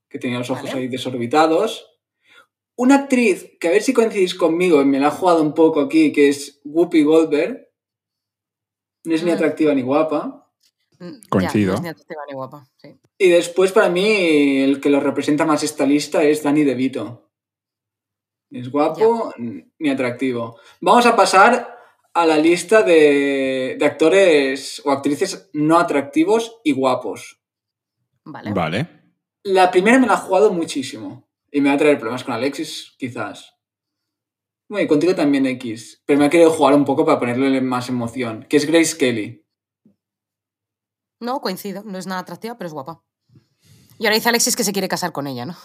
[0.08, 0.82] que tenía los ojos Vale.
[0.82, 2.00] ahí desorbitados.
[2.76, 5.82] Una actriz que a ver si coincidís conmigo, y me la ha jugado un poco
[5.82, 7.68] aquí, que es Whoopi Goldberg.
[9.06, 9.34] No es ni Mm.
[9.34, 10.48] atractiva ni guapa.
[11.00, 11.72] Mm, ya, Coincido.
[11.72, 12.96] no es ni atractiva ni guapa, sí.
[13.18, 17.32] Y después, para mí, el que lo representa más esta lista es Danny DeVito.
[18.52, 20.60] Ni es guapo ni atractivo.
[20.82, 21.77] Vamos a pasar
[22.18, 27.42] a la lista de, de actores o actrices no atractivos y guapos.
[28.26, 28.54] Vale.
[28.54, 28.90] Vale.
[29.44, 31.30] La primera me la ha jugado muchísimo.
[31.52, 33.56] Y me va a traer problemas con Alexis, quizás.
[34.68, 36.04] Bueno, y contigo también X.
[36.06, 38.46] Pero me ha querido jugar un poco para ponerle más emoción.
[38.50, 39.46] Que es Grace Kelly.
[41.20, 43.04] No, coincido, no es nada atractiva, pero es guapa.
[44.00, 45.56] Y ahora dice Alexis que se quiere casar con ella, ¿no?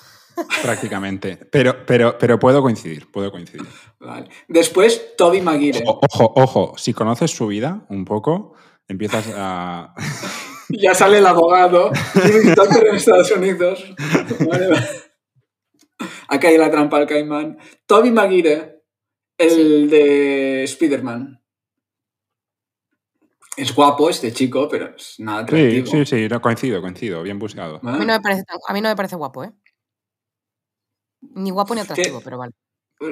[0.63, 1.37] Prácticamente.
[1.51, 3.67] Pero, pero, pero puedo coincidir, puedo coincidir.
[4.01, 4.29] Vale.
[4.49, 5.83] Después, Toby Maguire.
[5.87, 8.55] Ojo, ojo, ojo, si conoces su vida un poco,
[8.89, 9.95] empiezas a...
[10.69, 11.91] Ya sale el abogado.
[12.25, 13.85] En Estados Unidos.
[14.49, 14.89] Vale, vale.
[16.29, 17.59] Acá hay la trampa al caimán.
[17.87, 18.85] Toby Maguire,
[19.37, 21.43] el de Spider-Man.
[23.57, 25.87] Es guapo este chico, pero es nada atractivo.
[25.87, 27.81] sí, sí, no, coincido, coincido, bien buscado.
[27.83, 27.97] ¿Vale?
[27.97, 29.53] A mí no me parece, a mí no me parece guapo, ¿eh?
[31.35, 32.53] Ni guapo ni atractivo, pero vale.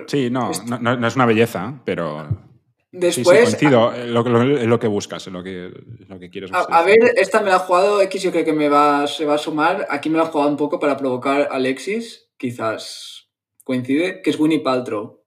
[0.07, 0.51] Sí, no,
[0.81, 2.29] no, es una belleza, pero...
[2.93, 5.71] Sí, sí, Después, coincido, en lo, lo- en lo que buscas, lo que,
[6.09, 6.77] lo que quieres a, buscar.
[6.77, 9.35] a ver, esta me la ha jugado X, yo creo que me va, se va
[9.35, 9.87] a sumar.
[9.91, 13.29] Aquí me la ha jugado un poco para provocar a Alexis, quizás
[13.63, 15.25] coincide, que es Winnie Paltrow.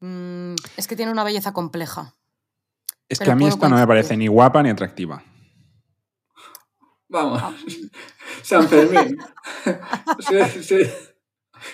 [0.00, 2.16] Mm, es que tiene una belleza compleja.
[3.08, 5.22] Es que a mí esta no me parece ni guapa ni atractiva.
[7.12, 7.54] Vamos, Ah.
[8.42, 9.18] San Fermín.
[10.26, 10.92] Se- se-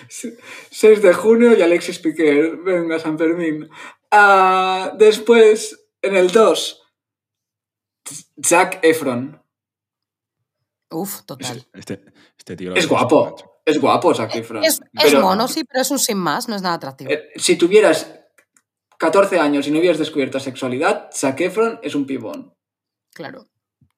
[0.09, 0.37] se-
[0.69, 2.57] 6 de junio y Alexis Piquer.
[2.57, 3.69] Venga, San Fermín.
[4.11, 6.83] Ah, después, en el 2,
[8.45, 9.41] Zac Efron.
[10.91, 11.65] Uf, total.
[11.73, 12.03] Este,
[12.37, 13.35] este tío lo Es guapo.
[13.65, 14.63] Es guapo Zac Efron.
[14.63, 17.11] Es, es Pero, mono, sí, pero es un sin más, no es nada atractivo.
[17.11, 18.13] eh, si tuvieras
[18.97, 22.53] 14 años y no hubieras descubierto sexualidad, Zac Efron es un pibón.
[23.13, 23.47] Claro.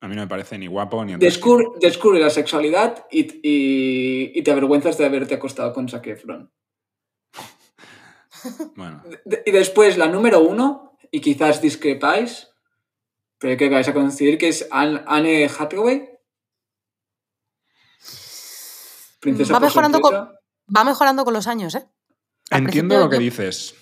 [0.02, 1.16] A mí no me parece ni guapo ni.
[1.16, 6.52] Descubre, descubre la sexualidad y, y- y te avergüenzas de haberte acostado con Zac Efron.
[8.76, 12.48] Bueno, De- y después la número uno, y quizás discrepáis,
[13.38, 16.10] pero que vais a coincidir que es Anne, Anne Hathaway.
[19.20, 20.40] Princesa Va mejorando sorpresa.
[20.76, 21.86] Va mejorando con los años, ¿eh?
[22.50, 23.76] Al entiendo lo que yo- dices.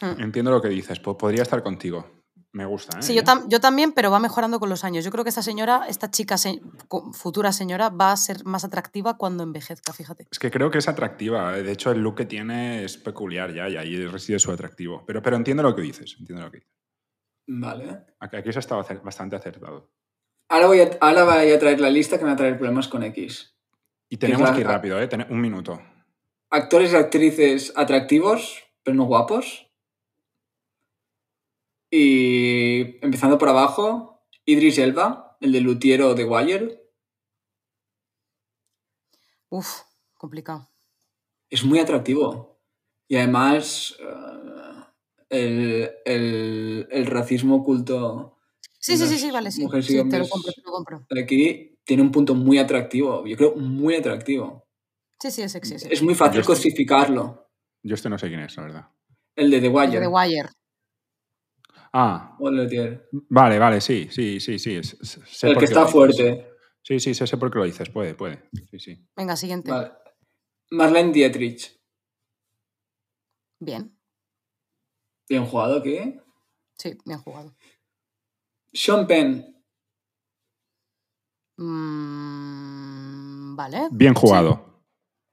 [0.00, 0.20] Mm.
[0.22, 0.98] Entiendo lo que dices.
[0.98, 2.10] Po- Podría estar contigo.
[2.52, 3.02] Me gusta, ¿eh?
[3.02, 5.04] Sí, yo, tam- yo también, pero va mejorando con los años.
[5.04, 6.60] Yo creo que esta señora, esta chica, se-
[7.12, 10.26] futura señora, va a ser más atractiva cuando envejezca, fíjate.
[10.30, 11.56] Es que creo que es atractiva.
[11.56, 11.62] ¿eh?
[11.62, 15.04] De hecho, el look que tiene es peculiar ya y ahí reside su atractivo.
[15.06, 16.16] Pero, pero entiendo lo que dices.
[16.18, 16.72] Entiendo lo que dices.
[17.46, 18.06] Vale.
[18.18, 19.90] Aquí aquí se ha estado bastante acertado.
[20.48, 22.88] Ahora voy, a, ahora voy a traer la lista que me va a traer problemas
[22.88, 23.56] con X.
[24.08, 25.06] Y tenemos la- que ir rápido, ¿eh?
[25.06, 25.80] Ten- un minuto.
[26.50, 29.69] Actores y actrices atractivos, pero no guapos.
[31.90, 36.80] Y empezando por abajo, Idris Elba, el de Lutiero de Wire.
[39.48, 39.80] Uf,
[40.16, 40.68] complicado.
[41.48, 42.60] Es muy atractivo.
[43.08, 44.84] Y además, eh,
[45.30, 48.36] el, el- el racismo oculto
[48.78, 49.62] Sí, sí, sí, sí, vale, sí.
[49.62, 51.06] mujeres y Sí, te lo compro, te lo compro.
[51.10, 53.26] de aquí tiene un punto muy atractivo.
[53.26, 54.66] Yo creo muy atractivo.
[55.20, 55.74] Sí, sí, es sexy.
[55.74, 57.50] es muy fácil Yo cosificarlo.
[57.82, 58.88] Yo este no sé quién es, la verdad.
[59.36, 60.00] El de The El Wire.
[60.00, 60.48] de Wire.
[61.92, 62.36] Ah,
[63.28, 64.80] vale, vale, sí, sí, sí, sí.
[64.82, 66.46] sé El que qué está fuerte.
[66.82, 67.90] Sí, sí, sé, sé por qué lo dices.
[67.90, 68.48] Puede, puede.
[68.70, 69.08] Sí, sí.
[69.16, 69.70] Venga, siguiente.
[69.70, 69.92] Vale.
[70.70, 71.78] Marlene Dietrich.
[73.60, 73.94] Bien.
[75.28, 75.98] Bien jugado aquí.
[76.78, 77.54] Sí, bien jugado.
[78.72, 79.62] Sean Penn.
[81.58, 83.88] Mm, vale.
[83.90, 84.82] Bien jugado.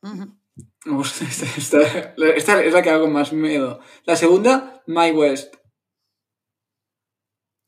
[0.86, 3.80] Esta, esta- esta es la que hago más miedo.
[4.06, 5.56] La segunda, My West.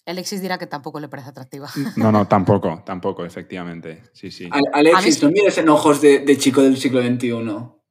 [0.10, 1.70] Alexis dirá que tampoco le parece atractiva.
[1.95, 4.03] No, no, tampoco, tampoco, efectivamente.
[4.14, 4.47] Sí, sí.
[4.51, 7.30] Al- Alexis, no mires en ojos de, de chico del siglo XXI.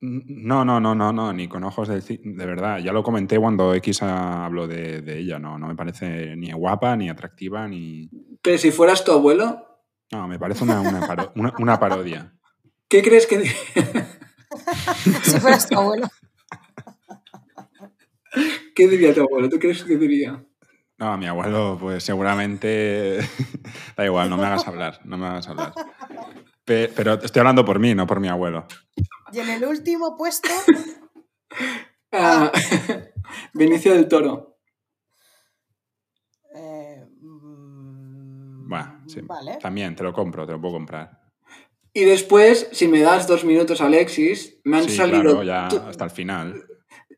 [0.01, 2.79] No, no, no, no, no, ni con ojos de, de verdad.
[2.79, 5.39] Ya lo comenté cuando X habló de, de ella.
[5.41, 8.09] No, no me parece ni guapa, ni atractiva, ni.
[8.41, 9.65] Pero si fueras tu abuelo,
[10.13, 12.33] No, me parece una, una, paro- una- una parodia.
[12.89, 13.45] ¿qué crees que
[15.23, 16.09] si fueras tu abuelo.
[18.75, 19.49] qué diría tu abuelo?
[19.49, 20.43] ¿Tú crees que diría?
[20.99, 23.19] No, mi abuelo, pues seguramente.
[23.97, 25.73] da igual, no me hagas hablar, no me hagas hablar.
[26.65, 28.67] Pe- pero estoy hablando por mí, no por mi abuelo.
[29.33, 30.49] Y en el último puesto.
[32.11, 32.51] Ah,
[33.55, 34.59] Benicio del Toro.
[36.55, 39.59] eh, mm, Bueno, sí, Vale.
[39.61, 41.21] También te lo compro, te lo puedo comprar.
[41.93, 46.05] Y después, si me das dos minutos, Alexis, me han Sí, salido claro, ya hasta
[46.05, 46.65] el final.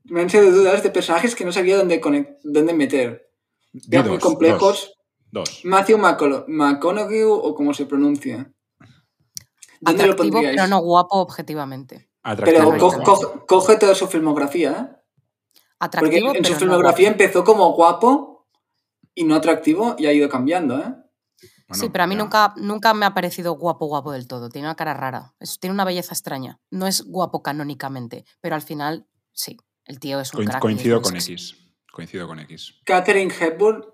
[0.05, 2.01] me han salido dudas de personajes que no sabía dónde,
[2.45, 3.30] dónde meter.
[3.73, 4.93] Ya muy complejos.
[5.33, 5.49] Dos.
[5.51, 5.65] dos.
[5.65, 8.53] Matthew McConaughey o como se pronuncia.
[9.81, 10.57] ¿Dónde lo Atractivo, pondríais?
[10.57, 12.11] pero no guapo objetivamente.
[12.23, 12.71] Atractivo.
[12.73, 14.97] Pero co- co- coge toda su filmografía, ¿eh?
[15.79, 17.23] Porque Atractivo, en su no filmografía guapo.
[17.23, 18.49] empezó como guapo
[19.15, 20.95] y no atractivo y ha ido cambiando, ¿eh?
[21.69, 22.23] Bueno, sí, pero a mí ya.
[22.23, 24.51] nunca, nunca me ha parecido guapo, guapo del todo.
[24.51, 25.35] Tiene una cara rara.
[25.41, 26.61] Es- tiene una belleza extraña.
[26.71, 29.57] No es guapo canónicamente, pero al final, sí.
[29.87, 31.17] El tío es un crack es Coincido con.
[31.17, 31.57] X.
[31.93, 32.81] Coincido con X.
[32.85, 33.85] Catherine Hepburn,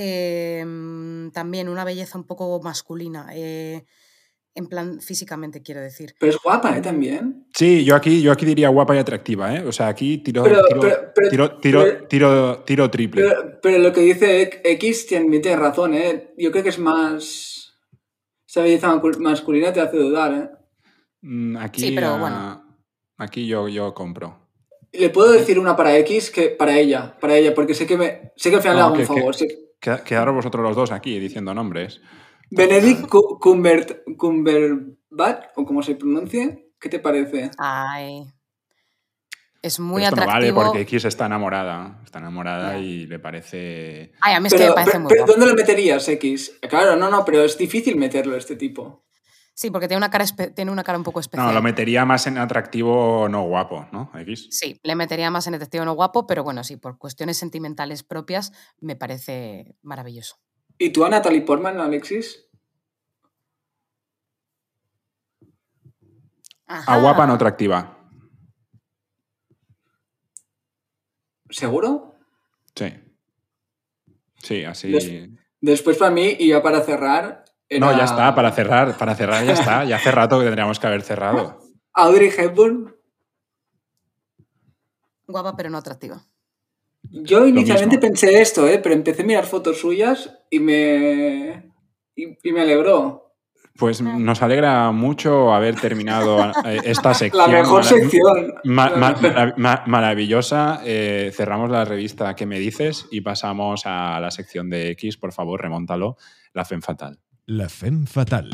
[0.00, 0.64] Eh,
[1.32, 3.26] también una belleza un poco masculina.
[3.34, 3.84] eh,
[4.54, 6.14] en plan, físicamente, quiero decir.
[6.18, 6.80] pero es guapa, ¿eh?
[6.80, 7.46] También.
[7.54, 9.64] Sí, yo aquí, yo aquí diría guapa y atractiva, ¿eh?
[9.64, 13.22] O sea, aquí tiro, Pero- tiro, pero- pero- tiro, tiro, pero- tiro, tiro triple.
[13.22, 16.32] Pero, pero lo que dice X tiene, tiene razón, ¿eh?
[16.36, 17.72] Yo creo que es más...
[18.48, 20.48] Esa belleza mascul- masculina te hace dudar, ¿eh?
[21.22, 22.67] Mm, Aquí, Sí, pero bueno.
[23.18, 24.38] Aquí yo, yo compro.
[24.92, 28.32] Le puedo decir una para X que para ella, para ella, porque sé que, me,
[28.36, 29.34] sé que al final le hago un que- que- favor.
[29.34, 29.46] sí.
[29.80, 32.00] Queda- Quedaros vosotros los dos aquí diciendo nombres.
[32.50, 33.06] Benedict
[34.16, 37.50] Cumberbatch, o como se pronuncie, ¿qué te parece?
[37.58, 38.24] Ay.
[39.60, 40.62] Es muy esto no vale atractivo.
[40.64, 42.00] porque X está enamorada.
[42.04, 44.12] Está enamorada y le parece.
[44.20, 45.32] Ay, a mí es que me parece pero- muy pero guapo.
[45.32, 46.58] ¿dónde lo meterías, X?
[46.68, 49.04] Claro, no, no, pero es difícil meterlo este tipo.
[49.58, 51.48] Sí, porque tiene una cara, tiene una cara un poco especial.
[51.48, 54.08] No, lo metería más en atractivo, no guapo, ¿no?
[54.14, 54.46] X.
[54.52, 58.52] Sí, le metería más en detective no guapo, pero bueno, sí, por cuestiones sentimentales propias
[58.78, 60.36] me parece maravilloso.
[60.78, 62.46] ¿Y tú a Natalie Portman, Alexis?
[66.68, 67.98] A guapa, no atractiva.
[71.50, 72.14] ¿Seguro?
[72.76, 72.94] Sí.
[74.36, 74.92] Sí, así.
[74.92, 75.30] Des-
[75.60, 77.44] Después para mí, y ya para cerrar...
[77.78, 79.84] No, ya está, para cerrar, para cerrar ya está.
[79.84, 81.58] Ya hace rato que tendríamos que haber cerrado.
[81.92, 82.94] Audrey Hepburn.
[85.26, 86.22] Guapa, pero no atractiva.
[87.02, 88.78] Yo inicialmente pensé esto, ¿eh?
[88.82, 91.70] pero empecé a mirar fotos suyas y me,
[92.16, 93.24] y, y me alegró.
[93.76, 97.50] Pues nos alegra mucho haber terminado eh, esta La sección.
[97.52, 98.54] mejor mara- sección.
[98.64, 99.54] ma- La ma- mejor.
[99.58, 100.80] ma- maravillosa.
[100.84, 103.06] Eh, cerramos la revista ¿Qué me dices?
[103.12, 105.16] Y pasamos a la sección de X.
[105.16, 106.16] Por favor, remóntalo.
[106.54, 107.20] La Femme Fatal.
[107.50, 108.50] La Femme Fatal.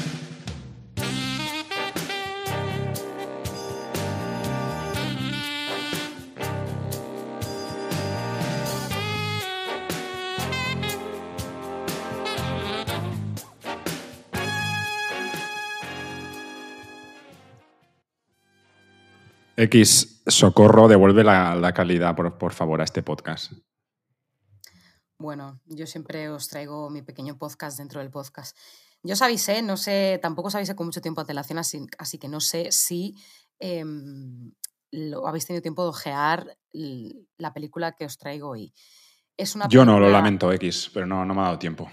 [19.56, 23.54] X, socorro, devuelve la, la calidad, por, por favor, a este podcast.
[25.18, 28.56] Bueno, yo siempre os traigo mi pequeño podcast dentro del podcast.
[29.04, 32.18] Yo os avisé, no sé, tampoco os avisé con mucho tiempo de antelación, así, así
[32.18, 33.14] que no sé si
[33.58, 34.52] em,
[34.90, 38.72] lo, habéis tenido tiempo de ojear la película que os traigo hoy.
[39.36, 41.90] Es una Yo no, lo lamento, X, pero no, no me ha dado tiempo.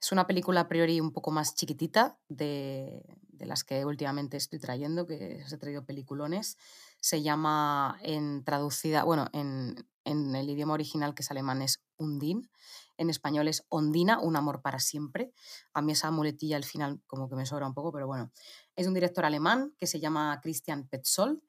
[0.00, 4.58] Es una película a priori un poco más chiquitita de, de las que últimamente estoy
[4.58, 6.56] trayendo, que os he traído peliculones.
[7.00, 12.48] Se llama en traducida, bueno, en, en el idioma original que es alemán es Undine.
[12.96, 15.32] En español es Ondina, un amor para siempre.
[15.72, 18.30] A mí esa muletilla al final como que me sobra un poco, pero bueno.
[18.76, 21.40] Es un director alemán que se llama Christian Petzold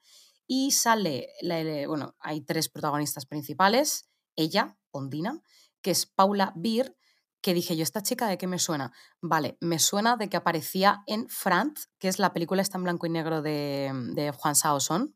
[0.47, 4.09] y sale, la- bueno, hay tres protagonistas principales.
[4.35, 5.41] Ella, Ondina,
[5.81, 6.95] que es Paula Beer,
[7.41, 8.91] que dije yo, ¿esta chica de qué me suena?
[9.21, 13.05] Vale, me suena de que aparecía en Franz, que es la película esta en blanco
[13.05, 15.15] y negro de, de Juan Saoson,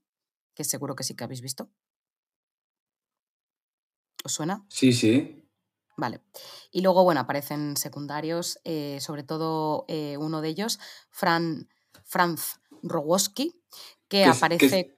[0.55, 1.71] que seguro que sí que habéis visto.
[4.25, 4.65] ¿Os suena?
[4.69, 5.48] Sí, sí.
[5.99, 6.21] Vale.
[6.71, 10.79] Y luego, bueno, aparecen secundarios, eh, sobre todo eh, uno de ellos,
[11.09, 11.67] Fran,
[12.05, 13.61] Franz Rogoski,
[14.07, 14.95] que, Que es- que aparece...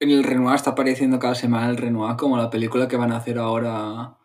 [0.00, 3.16] En el Renoir está apareciendo cada semana el Renoir, como la película que van a
[3.16, 4.16] hacer ahora,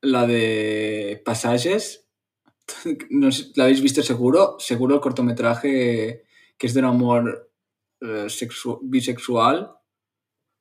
[0.00, 2.08] la de Pasajes.
[3.10, 4.56] No sé, ¿La habéis visto seguro?
[4.58, 6.24] Seguro el cortometraje
[6.58, 7.52] que es de un amor
[8.00, 9.76] eh, sexu- bisexual.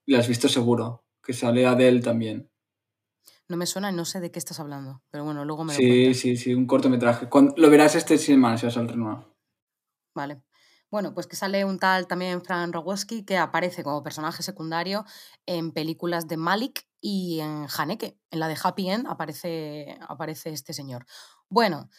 [0.06, 1.04] ¿La has visto seguro?
[1.24, 2.52] Que sale Adele también.
[3.48, 5.78] No me suena y no sé de qué estás hablando, pero bueno, luego me lo
[5.78, 6.18] Sí, cuentas.
[6.18, 7.30] sí, sí, un cortometraje.
[7.30, 9.20] Cuando- lo verás este semana si vas al Renoir.
[10.16, 10.42] Vale.
[10.92, 15.04] Bueno, pues que sale un tal también Fran Rogoski que aparece como personaje secundario
[15.46, 18.18] en películas de Malik y en Haneke.
[18.32, 21.06] En la de Happy End aparece, aparece este señor.
[21.50, 21.90] Bueno,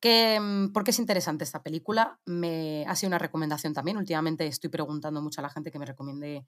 [0.00, 0.40] que,
[0.72, 2.20] ¿por qué es interesante esta película?
[2.24, 3.98] Me, ha sido una recomendación también.
[3.98, 6.46] Últimamente estoy preguntando mucho a la gente que me recomiende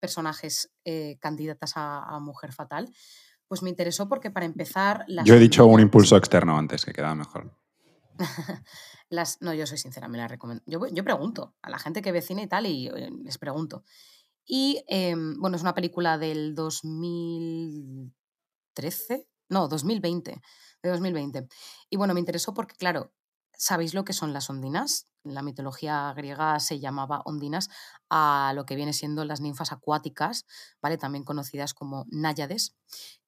[0.00, 2.92] personajes eh, candidatas a, a Mujer Fatal.
[3.48, 5.04] Pues me interesó porque para empezar...
[5.08, 7.54] las Yo he dicho un impulso externo antes, que quedaba mejor.
[9.08, 10.62] las, no, yo soy sincera, me la recomiendo.
[10.66, 13.84] Yo, yo pregunto a la gente que ve cine y tal y eh, les pregunto.
[14.44, 20.40] Y em, bueno, es una película del 2013, no, 2020,
[20.82, 21.48] de 2020.
[21.90, 23.12] Y bueno, me interesó porque, claro,
[23.52, 25.06] ¿sabéis lo que son las ondinas?
[25.32, 27.68] La mitología griega se llamaba ondinas
[28.10, 30.46] a lo que viene siendo las ninfas acuáticas,
[30.80, 30.98] ¿vale?
[30.98, 32.76] También conocidas como náyades,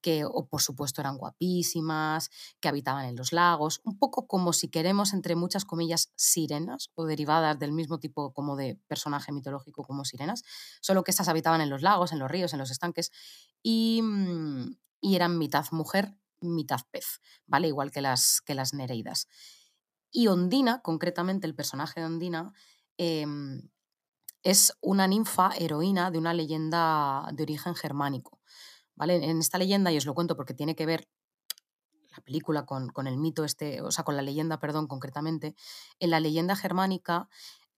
[0.01, 2.31] que o, por supuesto eran guapísimas,
[2.61, 7.05] que habitaban en los lagos, un poco como si queremos, entre muchas comillas, sirenas o
[7.05, 10.43] derivadas del mismo tipo como de personaje mitológico como sirenas,
[10.81, 13.11] solo que estas habitaban en los lagos, en los ríos, en los estanques
[13.63, 17.69] y, mm, y eran mitad mujer, mitad pez, ¿vale?
[17.69, 19.29] Igual que las, que las nereidas.
[20.11, 22.53] Y Ondina, concretamente el personaje de Ondina,
[22.97, 23.69] em,
[24.43, 28.41] es una ninfa heroína de una leyenda de origen germánico.
[28.95, 29.17] ¿vale?
[29.17, 31.09] En esta leyenda, y os lo cuento porque tiene que ver
[32.11, 35.55] la película con, con el mito este, o sea, con la leyenda, perdón, concretamente,
[36.01, 37.29] en la leyenda germánica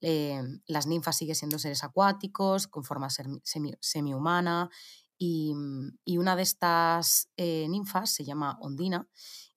[0.01, 4.69] eh, las ninfas siguen siendo seres acuáticos, con forma semi- semi- semi-humana,
[5.23, 9.07] y, mm, y una de estas eh, ninfas se llama Ondina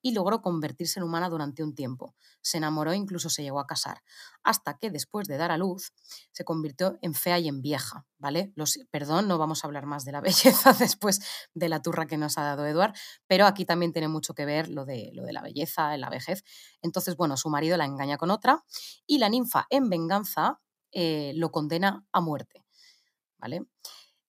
[0.00, 2.14] y logró convertirse en humana durante un tiempo.
[2.40, 4.04] Se enamoró e incluso se llegó a casar,
[4.44, 5.92] hasta que después de dar a luz
[6.30, 8.52] se convirtió en fea y en vieja, ¿vale?
[8.92, 10.20] Perdón, no vamos a hablar más de la
[10.70, 11.20] belleza después
[11.52, 12.94] de la turra que nos ha dado Eduard,
[13.26, 16.44] pero aquí también tiene mucho que ver lo de, lo de la belleza, la vejez.
[16.80, 18.64] Entonces, bueno, su marido la engaña con otra
[19.04, 20.60] y la ninfa, en venganza,
[20.92, 22.64] eh, lo condena a muerte,
[23.38, 23.66] ¿vale?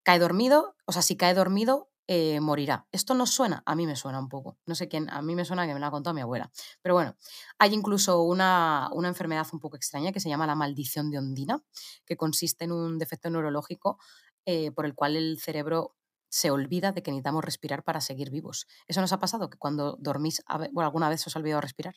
[0.08, 2.88] Cae dormido, o sea, si cae dormido, eh, morirá.
[2.94, 4.58] Esto no suena, a mí me suena un poco.
[4.66, 6.50] No sé quién, a mí me suena que me lo ha contado mi abuela.
[6.82, 7.18] Pero bueno,
[7.60, 11.62] hay incluso una, una enfermedad un poco extraña que se llama la maldición de Ondina,
[12.06, 14.00] que consiste en un defecto neurológico
[14.46, 15.98] eh, por el cual el cerebro
[16.30, 18.66] se olvida de que necesitamos respirar para seguir vivos.
[18.88, 19.50] ¿Eso nos ha pasado?
[19.50, 21.96] Que cuando dormís, alguna vez os ha olvidado respirar.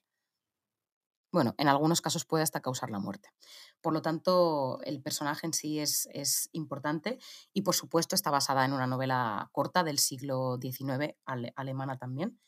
[1.32, 3.30] Bueno, en algunos casos puede hasta causar la muerte.
[3.80, 7.18] Por lo tanto, el personaje en sí es, es importante
[7.52, 12.38] y, por supuesto, está basada en una novela corta del siglo XIX, ale- alemana también.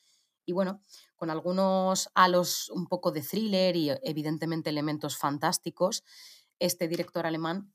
[0.44, 0.82] Y bueno,
[1.16, 6.02] con algunos halos un poco de thriller y evidentemente elementos fantásticos,
[6.58, 7.72] este director alemán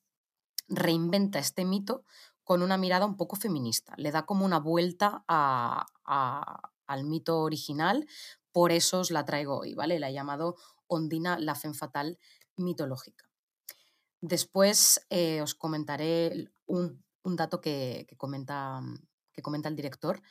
[0.68, 2.03] reinventa este mito
[2.43, 3.93] con una mirada un poco feminista.
[3.97, 5.86] Le da como una vuelta a-
[6.88, 8.08] al mito original,
[8.51, 9.99] por eso os la traigo hoy, ¿vale?
[9.99, 10.55] La he llamado
[10.88, 12.18] Ondina, la femme fatal
[12.56, 13.30] mitológica.
[14.22, 18.82] Después eh, os comentaré un, dato que, comenta,
[19.32, 20.22] que comenta el director,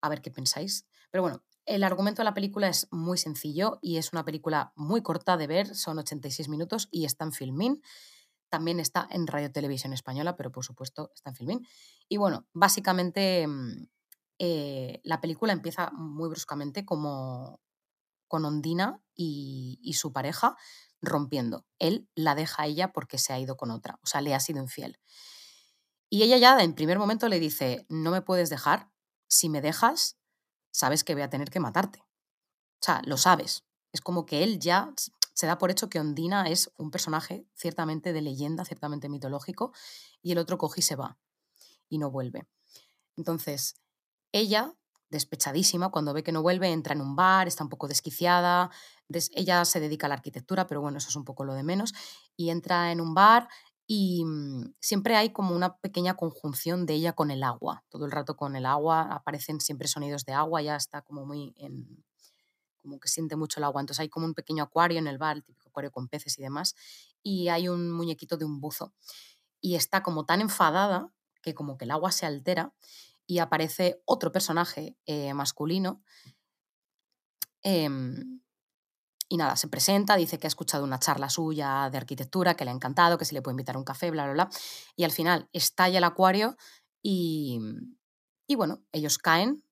[0.00, 0.86] a ver qué pensáis.
[1.10, 5.02] Pero bueno, el argumento de la película es muy sencillo y es una película muy
[5.02, 7.82] corta de ver, son 86 minutos y está en Filmin.
[8.50, 11.66] También está en Radio Televisión Española, pero por supuesto está en Filmin.
[12.08, 13.86] Y bueno, básicamente mm,
[14.38, 17.60] eh, la película empieza muy bruscamente como
[18.28, 20.56] con Ondina y, su pareja
[21.00, 21.66] rompiendo.
[21.78, 24.40] Él la deja a ella porque se ha ido con otra, o sea, le ha
[24.40, 24.98] sido infiel.
[26.08, 28.90] Y ella ya en primer momento le dice, no me puedes dejar,
[29.28, 30.16] si me dejas,
[30.70, 32.00] sabes que voy a tener que matarte.
[32.80, 33.64] O sea, lo sabes.
[33.92, 34.92] Es como que él ya
[35.34, 39.72] se da por hecho que Ondina es un personaje ciertamente de leyenda, ciertamente mitológico,
[40.22, 41.18] y el otro coge y se va
[41.88, 42.46] y no vuelve.
[43.16, 43.74] Entonces,
[44.32, 44.74] ella,
[45.14, 48.70] despechadísima, cuando ve que no vuelve, entra en un bar, está un poco desquiciada.
[49.08, 51.62] des- ella se dedica a la arquitectura, pero bueno, eso es un poco lo de
[51.64, 51.94] menos.
[52.36, 53.48] Y entra en un bar
[53.86, 57.84] y mm, siempre hay como una pequeña conjunción de ella con el agua.
[57.90, 61.54] Todo el rato con el agua, aparecen siempre sonidos de agua, ya está como muy
[61.58, 62.04] en,
[62.82, 63.80] como que siente mucho el agua.
[63.80, 66.42] Entonces hay como un pequeño acuario en el bar, el típico acuario con peces y
[66.42, 66.74] demás,
[67.22, 68.92] y hay un muñequito de un buzo.
[69.60, 71.10] Y está como tan enfadada
[71.42, 72.74] que como que el agua se altera
[73.26, 76.02] y aparece otro personaje eh, masculino.
[77.62, 78.40] em,
[79.28, 82.70] y nada, se presenta, dice que ha escuchado una charla suya de arquitectura, que le
[82.70, 84.50] ha encantado, que se le puede invitar a un café, bla, bla, bla.
[84.96, 86.56] Y al final estalla el acuario
[87.02, 87.58] y,
[88.46, 89.64] y bueno, ellos caen,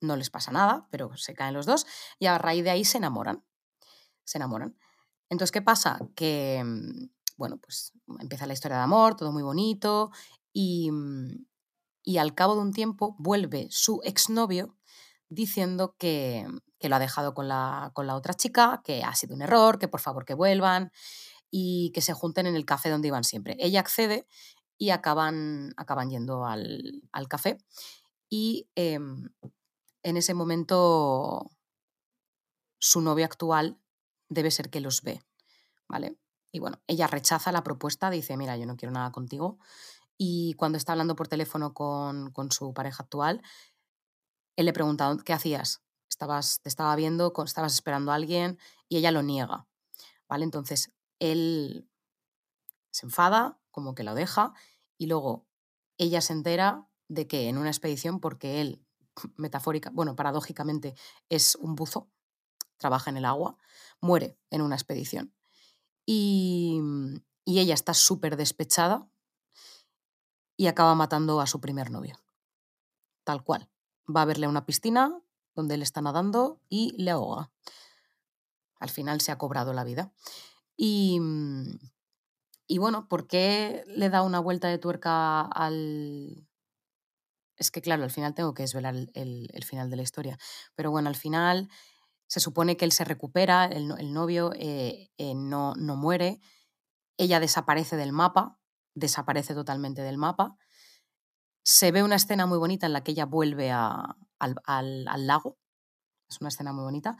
[0.00, 1.86] no les pasa nada, pero se caen los dos
[2.18, 3.44] y a raíz de ahí se enamoran.
[4.24, 4.76] Se enamoran.
[5.28, 5.98] Entonces, ¿qué pasa?
[6.14, 10.10] Que, mm, bueno, pues empieza la historia de amor, todo muy bonito
[10.52, 11.46] y, mm,
[12.08, 14.74] y al cabo de un tiempo vuelve su exnovio
[15.28, 16.46] diciendo que,
[16.78, 19.78] que lo ha dejado con la, con la otra chica, que ha sido un error,
[19.78, 20.90] que por favor que vuelvan
[21.50, 23.58] y que se junten en el café donde iban siempre.
[23.60, 24.26] Ella accede
[24.78, 27.58] y acaban, acaban yendo al, al café
[28.30, 29.28] y em,
[30.02, 31.50] en ese momento
[32.78, 33.82] su novio actual
[34.30, 35.20] debe ser que los ve,
[35.88, 36.16] ¿vale?
[36.52, 39.58] Y bueno, ella rechaza la propuesta, dice, mira, yo no quiero nada contigo.
[40.18, 43.40] Y cuando está hablando por teléfono con, con su pareja actual,
[44.56, 45.84] él le pregunta, ¿qué hacías?
[46.10, 48.58] Estabas, te estaba viendo, estabas esperando a alguien
[48.88, 49.68] y ella lo niega,
[50.28, 50.42] ¿vale?
[50.42, 51.88] Entonces, él
[52.90, 54.52] se enfada, como que lo deja,
[54.96, 55.46] y luego
[55.96, 58.84] ella se entera de que en una expedición, porque él,
[59.36, 60.96] metafórica, bueno, paradójicamente,
[61.28, 62.10] es un buzo,
[62.78, 63.56] trabaja en el agua,
[64.00, 65.32] muere en una expedición.
[66.04, 66.80] Y,
[67.44, 69.08] y ella está súper despechada
[70.58, 72.20] y acaba matando a su primer novio.
[73.24, 73.70] Tal cual.
[74.14, 75.22] Va a verle a una piscina
[75.54, 77.50] donde él está nadando y le ahoga.
[78.80, 80.12] Al final se ha cobrado la vida.
[80.76, 81.78] Y, mm,
[82.66, 86.48] y bueno, ¿por qué le da una vuelta de tuerca al...
[87.56, 90.38] Es que claro, al final tengo que desvelar el, final de la historia.
[90.74, 91.68] Pero bueno, al final
[92.26, 96.40] se supone que él se recupera, el novio eh, eh, no, no muere,
[97.16, 98.58] ella desaparece del mapa,
[98.94, 100.56] desaparece totalmente del mapa.
[101.64, 105.58] Se ve una escena muy bonita en la que ella vuelve al, al- al lago,
[106.30, 107.16] es una escena muy bonita,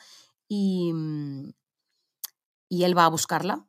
[0.48, 1.50] y, mm,
[2.68, 3.66] y él va a buscarla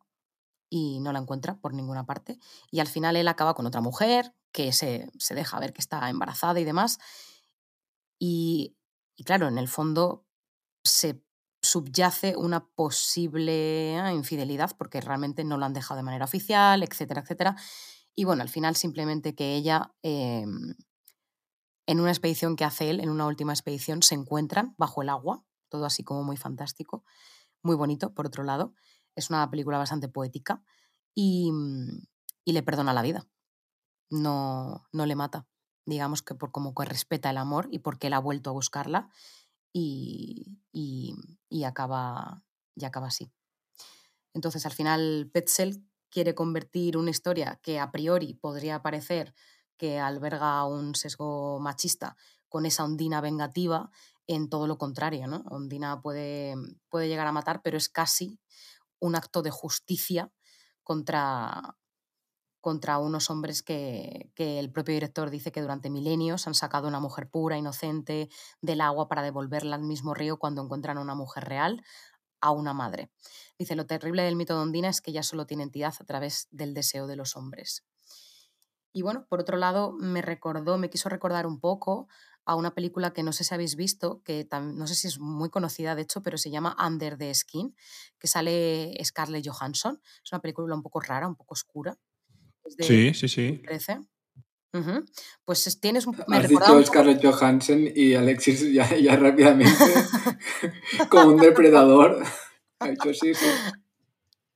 [0.69, 2.39] y no la encuentra por ninguna parte.
[2.71, 6.09] Y al final él acaba con otra mujer que se, se deja ver que está
[6.09, 6.99] embarazada y demás.
[8.19, 8.75] Y,
[9.15, 10.25] y claro, en el fondo
[10.83, 11.23] se
[11.69, 17.21] subyace una posible ah, infidelidad porque realmente no lo han dejado de manera oficial, etcétera,
[17.21, 17.55] etcétera.
[18.15, 20.45] Y bueno, al final simplemente que ella, eh,
[21.85, 25.43] en una expedición que hace él, en una última expedición, se encuentran bajo el agua,
[25.69, 27.03] todo así como muy fantástico,
[27.61, 28.73] muy bonito, por otro lado.
[29.15, 30.63] Es una película bastante poética
[31.13, 32.01] y, mm,
[32.45, 33.27] y le perdona la vida.
[34.09, 35.47] No, no le mata.
[35.85, 39.09] Digamos que por como que respeta el amor y porque él ha vuelto a buscarla
[39.73, 41.15] y, y,
[41.49, 42.43] y acaba,
[42.85, 43.31] acaba así.
[44.33, 49.33] Entonces, al final, Petzel quiere convertir una historia que a priori podría parecer
[49.77, 52.15] que alberga un sesgo machista
[52.49, 53.91] con esa ondina vengativa
[54.27, 55.43] en todo lo contrario, ¿no?
[55.49, 56.55] Ondina puede,
[56.89, 58.39] puede llegar a matar, pero es casi
[58.99, 60.31] un acto de justicia
[60.83, 61.77] contra,
[62.61, 66.99] contra unos hombres que, el propio director dice que durante milenios han sacado a una
[66.99, 68.29] mujer pura, inocente,
[68.61, 71.83] del agua para devolverla al mismo río cuando encuentran a una mujer real,
[72.41, 73.11] a una madre.
[73.57, 76.47] Dice, lo terrible del mito de Ondina es que ella solo tiene entidad a través
[76.51, 77.83] del deseo de los hombres.
[78.91, 82.07] Y bueno, por otro lado, me recordó, me quiso recordar un poco
[82.45, 85.51] a una película que no sé si habéis visto, que no sé si es muy
[85.51, 87.75] conocida de hecho, pero se llama Under the Skin,
[88.17, 90.01] que sale Scarlett Johansson.
[90.23, 91.95] Es una película un poco rara, un poco oscura.
[92.77, 93.47] De Sí, sí, sí.
[93.63, 93.99] 2013.
[94.73, 95.05] Ujú.
[95.45, 96.15] Pues es- tienes un...
[96.27, 99.73] Me Has un dicho poco- Scarlett Johansson y Alexis ya, ya rápidamente,
[101.09, 102.23] como un depredador,
[102.79, 103.45] ha dicho sí, sí.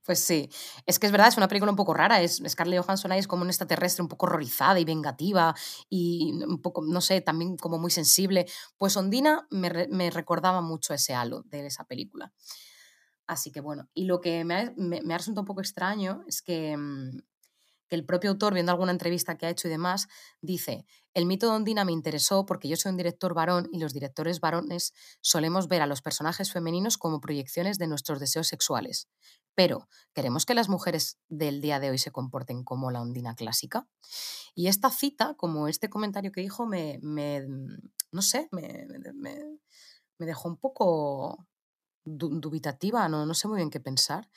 [0.05, 0.49] Pues sí,
[0.85, 2.21] es que es verdad, es una película un poco rara.
[2.21, 5.55] Es Scarlett Johansson ahí es como un extraterrestre un poco horrorizada y vengativa
[5.89, 8.45] y un poco, no sé, también como muy sensible.
[8.77, 12.33] Pues Ondina me, me recordaba mucho ese halo de esa película.
[13.27, 16.25] Así que bueno, y lo que me ha, me, me ha resultado un poco extraño
[16.27, 17.21] es que, mm,
[17.95, 20.07] el propio autor, viendo alguna entrevista que ha hecho y demás,
[20.41, 23.93] dice, el mito de Ondina me interesó porque yo soy un director varón y los
[23.93, 29.07] directores varones solemos ver a los personajes femeninos como proyecciones de nuestros deseos sexuales.
[29.55, 33.87] Pero, ¿queremos que las mujeres del día de hoy se comporten como la Ondina clásica?
[34.55, 37.45] Y esta cita, como este comentario que dijo, me, me-
[38.11, 39.57] no sé, me, me-
[40.19, 41.47] me dejó un poco
[42.05, 44.29] du- dubitativa, no, no sé muy bien qué pensar.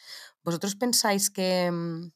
[0.45, 2.13] ¿Vosotros pensáis que, mm,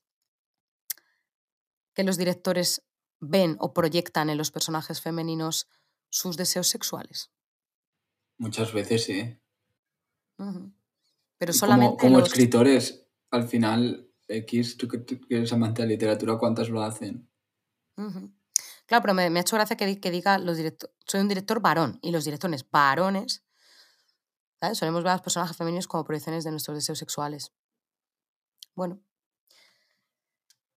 [1.94, 2.82] que los directores
[3.20, 5.68] ven o proyectan en los personajes femeninos
[6.08, 7.30] sus deseos sexuales?
[8.38, 9.38] Muchas veces sí.
[11.38, 12.28] Pero solamente como, como los...
[12.28, 17.28] escritores, al final, X, tú que, eres amante de la literatura, ¿cuántas lo hacen?
[18.86, 21.28] Claro, pero me, me ha hecho gracia que, di- que diga los directo- soy un
[21.28, 23.44] director varón y los directores varones,
[24.60, 24.78] ¿sabes?
[24.78, 27.52] Solemos ver a los personajes femeninos como proyecciones de nuestros deseos sexuales.
[28.74, 29.00] Bueno.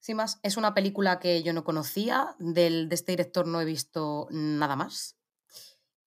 [0.03, 3.65] Sin más, es una película que yo no conocía, del, de este director no he
[3.65, 5.15] visto nada más.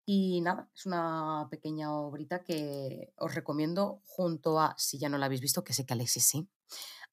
[0.05, 5.24] Y nada, es una pequeña obrita que os recomiendo junto a, si ya no la
[5.24, 6.47] habéis visto, que sé que Alexis sí,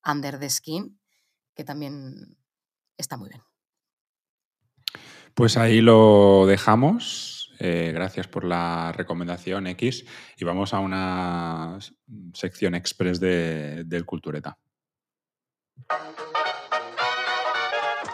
[0.06, 1.00] Under the Skin,
[1.56, 2.38] que también
[2.98, 3.44] está muy bien.
[5.36, 7.54] Pues ahí lo dejamos.
[7.60, 10.04] Eh, gracias por la recomendación X.
[10.36, 11.80] Y vamos a una
[12.34, 14.60] sección express de- del Cultureta.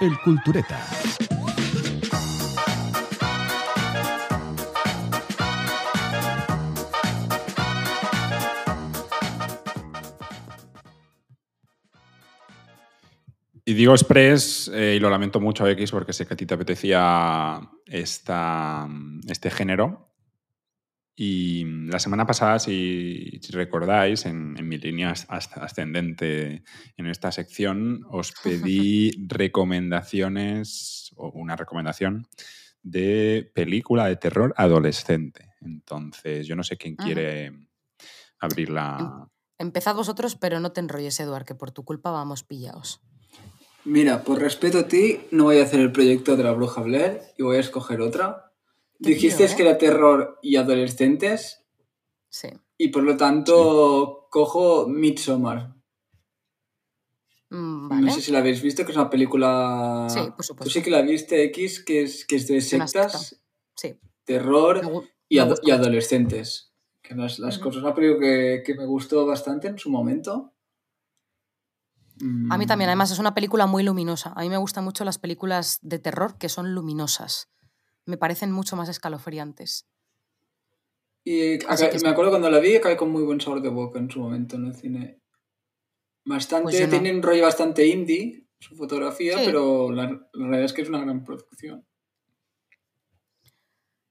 [0.01, 0.79] El Cultureta.
[13.65, 16.53] Y digo express, eh, y lo lamento mucho X porque sé que a ti te
[16.53, 18.87] apetecía esta,
[19.27, 20.08] este género.
[21.21, 26.63] Y la semana pasada, si, si recordáis, en, en mi línea as- as- ascendente
[26.95, 32.25] en esta sección, os pedí recomendaciones, o una recomendación,
[32.83, 35.49] de película de terror adolescente.
[35.59, 37.51] Entonces, yo no sé quién quiere
[38.39, 39.27] abrir la...
[39.57, 43.01] Empezad vosotros, pero no te enrolles, Eduard, que por tu culpa vamos pillados.
[43.83, 47.23] Mira, por respeto a ti, no voy a hacer el proyecto de la bruja Blair
[47.37, 48.48] y voy a escoger otra.
[48.99, 49.55] Dijiste tío, ¿eh?
[49.55, 51.63] que era terror y adolescentes
[52.29, 52.49] Sí.
[52.77, 55.73] y por lo tanto cojo Midsommar.
[57.49, 60.05] Mm, No sé si la habéis visto, que es una película...
[60.09, 60.71] Sí, por Tú supuesto.
[60.71, 63.41] sí que la viste, X, que es, que es de sectas,
[63.75, 63.97] Sí.
[64.25, 64.81] terror
[65.27, 66.73] y, adolescentes.
[67.01, 70.53] Que las, las cosas, una película que, que me gustó bastante en su momento.
[72.51, 74.33] A mí también, Mm, además, es una película muy luminosa.
[74.35, 77.49] A mí me gustan mucho las películas de terror que son luminosas.
[78.05, 79.87] Me parecen mucho más escalofriantes.
[81.23, 83.99] Y acá- que me acuerdo cuando la vi, acabé con muy buen sabor de boca
[83.99, 85.21] en su momento en el cine.
[86.25, 86.89] Bastante, Pues no.
[86.89, 89.43] tiene un rollo bastante indie, su fotografía, Sí.
[89.45, 91.85] pero la, la realidad es que es una gran producción.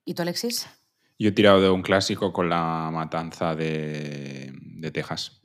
[0.04, 0.66] ¿Y tú, Alexis?
[1.18, 5.42] Yo he tirado de un clásico con la matanza de, de Texas.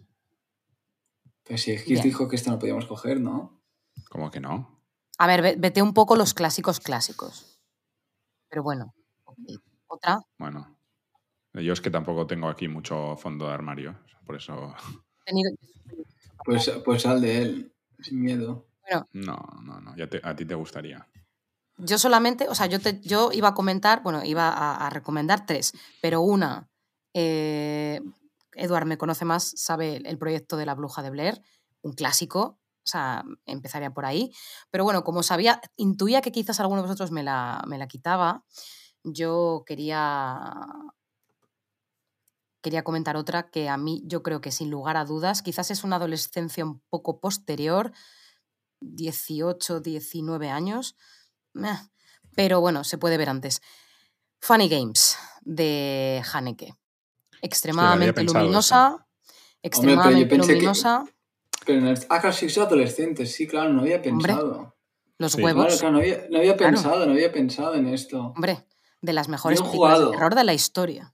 [1.44, 3.62] Pues sí, X dijo que esta no podíamos coger, ¿no?
[4.10, 4.82] ¿Cómo que no?
[5.18, 7.53] A ver, ve- vete un poco los clásicos clásicos.
[8.54, 8.94] Pero bueno.
[9.88, 10.20] ¿Otra?
[10.38, 10.78] Bueno,
[11.54, 13.98] yo es que tampoco tengo aquí mucho fondo de armario,
[14.28, 14.76] por eso
[15.26, 15.50] Tenido-
[16.46, 18.68] Pues, pues sal de él, sin miedo.
[18.88, 21.08] Bueno, no, no, no, ya te- a ti te gustaría.
[21.78, 25.48] yo solamente, o sea, yo, te- yo iba a comentar, bueno, iba a, a recomendar
[25.48, 26.70] tres, pero una,
[27.16, 28.02] eh,
[28.54, 31.42] Eduard me conoce más, sabe el proyecto de la bruja de Blair,
[31.82, 34.32] un clásico, o sea, empezaría por ahí.
[34.72, 38.44] Pero bueno, como sabía, intuía que quizás alguno de vosotros me la, me la quitaba,
[39.04, 40.52] yo quería
[42.62, 45.84] quería comentar otra que a mí yo creo que sin lugar a dudas, quizás es
[45.84, 47.92] una adolescencia un poco posterior,
[48.80, 50.96] 18, 19 años,
[52.36, 53.62] pero bueno, se puede ver antes.
[54.40, 56.74] Funny Games de Haneke.
[57.42, 59.08] Extremadamente pensado luminosa,
[59.62, 60.54] extremadamente que-
[61.66, 61.98] Pero en el...
[62.10, 63.26] Ah, claro, sí, soy adolescente.
[63.26, 64.76] Sí, claro, no había pensado.
[65.18, 65.38] Los Sí.
[65.42, 66.74] Claro, huevos, claro, no había, no había Claro.
[66.74, 68.34] pensado, no había pensado en esto.
[68.36, 68.66] hombre,
[69.02, 70.12] de las mejores Bien películas de jugado.
[70.18, 71.14] terror de la historia.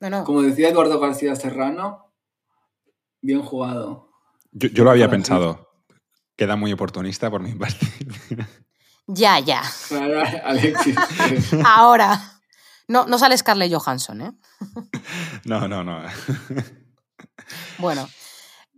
[0.00, 2.12] No, no, Como decía Eduardo García Serrano,
[3.22, 4.10] bien jugado.
[4.52, 5.70] Yo, yo lo había Para pensado.
[6.36, 7.86] Queda muy oportunista por mi parte.
[9.06, 9.62] ya, ya.
[9.88, 10.96] Claro, Alexis.
[11.64, 12.32] Ahora.
[12.88, 14.32] No, no sale Scarlett Johansson, ¿eh?
[15.44, 16.02] No, no, no.
[17.78, 18.08] Bueno,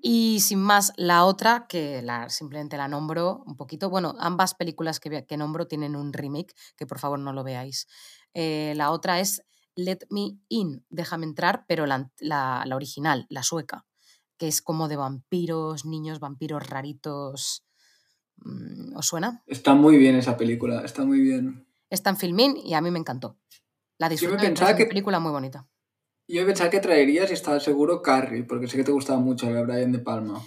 [0.03, 3.91] y sin más, la otra, que la, simplemente la nombro un poquito.
[3.91, 7.87] Bueno, ambas películas que, que nombro tienen un remake, que por favor no lo veáis.
[8.35, 9.43] Eh, la otra es
[9.75, 13.87] Let Me In, déjame entrar, pero la, la- la original, la sueca,
[14.37, 17.65] que es como de vampiros, niños vampiros raritos.
[18.37, 19.43] Mm, ¿Os suena?
[19.47, 21.67] Está muy bien esa película, está muy bien.
[21.91, 23.39] Está en Filmin y a mí me encantó.
[23.99, 25.67] La disfruté, me pensaba parece una que- película muy bonita.
[26.29, 29.63] Yo pensaba que traerías y estaba seguro Carrie, porque sé que te gustaba mucho la
[29.63, 30.41] Brian De Palma.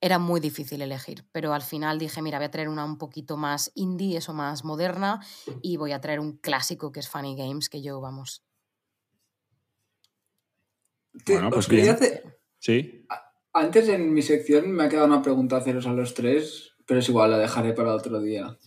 [0.00, 3.38] era muy difícil elegir, pero al final dije, mira, voy a traer una un poquito
[3.38, 5.24] más indie, eso más moderna,
[5.62, 8.44] y voy a traer un clásico que es Funny Games, que yo, vamos.
[11.26, 11.88] Bueno, pues bien.
[11.88, 13.06] hacer- Sí.
[13.54, 17.00] Antes en mi sección me ha quedado una pregunta a haceros a los tres, pero
[17.00, 18.58] es igual, la dejaré para otro día.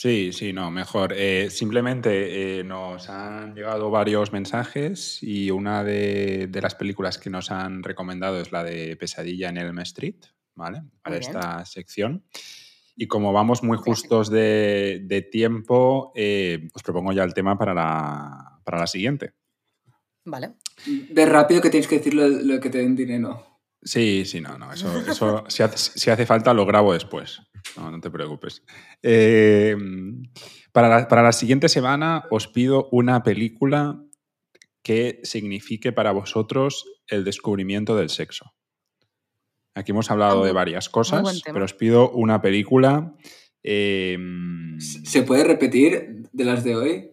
[0.00, 1.12] Sí, sí, no, mejor.
[1.12, 7.30] Eh, simplemente eh, nos han llegado varios mensajes y una de, de las películas que
[7.30, 10.14] nos han recomendado es la de Pesadilla en Elm Street,
[10.54, 10.82] ¿vale?
[11.02, 11.36] Para Muy bien.
[11.36, 12.24] esta sección.
[12.94, 17.74] Y como vamos muy justos de, de tiempo, eh, os propongo ya el tema para
[17.74, 19.32] la, para la siguiente.
[20.24, 20.52] Vale.
[21.10, 23.44] De rápido que tienes que decir lo, lo que te den dinero.
[23.82, 24.72] Sí, sí, no, no.
[24.72, 27.40] Eso, eso si, hace, si hace falta lo grabo después.
[27.76, 28.62] No, no te preocupes.
[29.02, 29.76] Eh,
[30.72, 34.02] para, la, para la siguiente semana os pido una película
[34.82, 38.54] que signifique para vosotros el descubrimiento del sexo.
[39.74, 43.14] Aquí hemos hablado Ah, de varias cosas, pero os pido una película.
[43.62, 44.18] eh,
[44.78, 47.10] ¿Se puede repetir de las de hoy?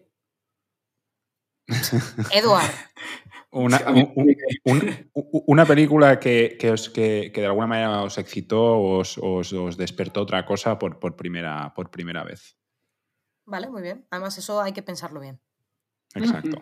[2.32, 2.70] Eduard,
[3.50, 4.12] una, un-
[4.64, 9.18] un- una película que, que os- que- que de alguna manera os excitó o os,
[9.18, 12.56] os- os despertó otra cosa por, por primera, por primera vez.
[13.46, 14.06] vale, muy bien.
[14.10, 15.40] Además, eso hay que pensarlo bien.
[16.14, 16.60] Exacto.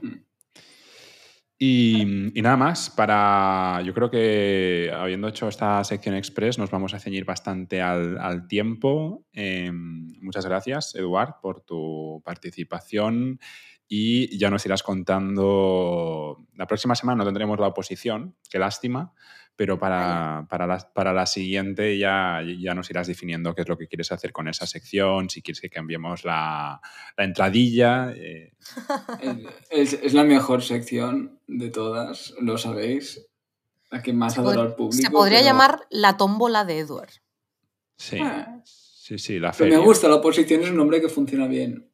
[1.57, 3.81] Y, y nada más, para.
[3.85, 8.49] Yo creo que habiendo hecho esta sección express, nos vamos a ceñir bastante al, al
[8.49, 9.25] tiempo.
[9.33, 13.39] Eh, muchas gracias, Eduard, por tu participación.
[13.97, 16.45] Y ya nos irás contando.
[16.57, 19.13] La próxima semana no tendremos la oposición, qué lástima,
[19.57, 23.79] pero para, para, la, para la siguiente ya, ya nos irás definiendo qué es lo
[23.79, 26.81] que quieres hacer con esa sección, si quieres que cambiemos la,
[27.17, 28.13] la entradilla.
[28.17, 28.55] eh,
[29.71, 33.25] Es, es la mejor sección de todas, lo sabéis.
[33.91, 35.01] La que más Se, adora al público.
[35.03, 37.11] se podría pero- llamar la tómbola de Eduard.
[37.97, 38.61] Sí, Ah.
[38.65, 39.79] sí, sí, la Pero feria.
[39.79, 41.89] me gusta, la oposición es un nombre que funciona bien.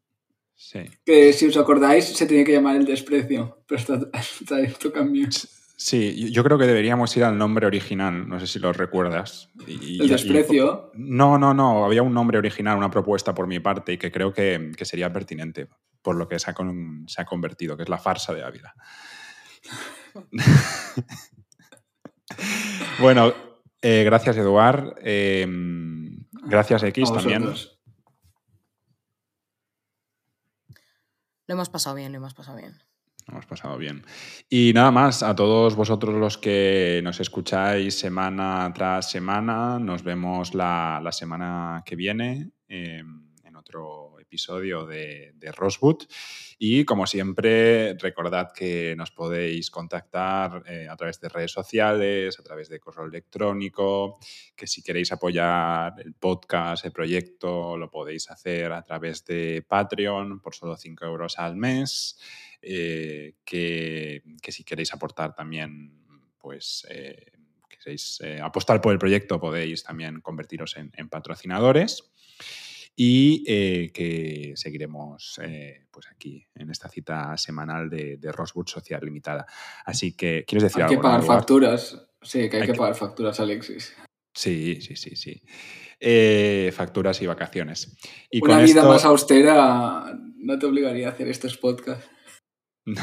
[0.63, 0.81] Sí.
[1.07, 3.65] Que si os acordáis, se tenía que llamar el desprecio.
[3.67, 5.27] Pero está, esto cambió.
[5.77, 9.49] Sí, yo- creo que deberíamos ir al nombre original, no sé si lo recuerdas.
[9.67, 10.91] Y- El y- desprecio.
[10.95, 14.35] no, no, no, había un nombre original, una propuesta por mi parte y que creo
[14.35, 15.67] que, que sería pertinente
[16.03, 18.75] por lo que se ha, con- se ha convertido, que es la farsa de Ávila.
[23.01, 23.33] bueno,
[23.81, 25.47] eh, gracias Eduard, eh,
[26.45, 27.45] gracias X A también.
[31.51, 32.78] Lo hemos pasado bien, lo hemos pasado bien.
[33.26, 34.05] Lo hemos pasado bien.
[34.48, 40.55] Y nada más, a todos vosotros los que nos escucháis semana tras semana, nos vemos
[40.55, 43.03] la, la semana que viene eh,
[43.42, 46.05] en otro episodio de, de Rosewood.
[46.57, 52.43] Y como siempre, recordad que nos podéis contactar eh, a través de redes sociales, a
[52.45, 54.18] través de correo electrónico,
[54.55, 60.41] que si queréis apoyar el podcast, el proyecto, lo podéis hacer a través de Patreon
[60.41, 62.20] por solo 5 euros al mes
[62.62, 66.05] eh, que, que si queréis aportar también,
[66.39, 67.33] pues eh,
[67.68, 72.10] queréis apostar por el proyecto, podéis también convertiros en patrocinadores.
[72.97, 79.01] Y eh, que seguiremos eh, pues aquí en esta cita semanal de, de Rosewood Social
[79.03, 79.47] Limitada.
[79.86, 81.03] Así que, ¿quieres decir Hay que algo?
[81.03, 81.38] no, pagar Eduard?
[81.38, 82.07] facturas.
[82.22, 83.95] Sí, que hay, Hay que que- pagar facturas, Alexis.
[84.34, 85.43] Sí, sí, sí, sí.
[85.99, 87.97] Eh, facturas y vacaciones.
[88.30, 92.07] Y Una con vida esto- más austera no te obligaría a hacer estos podcasts.
[92.86, 93.03] No.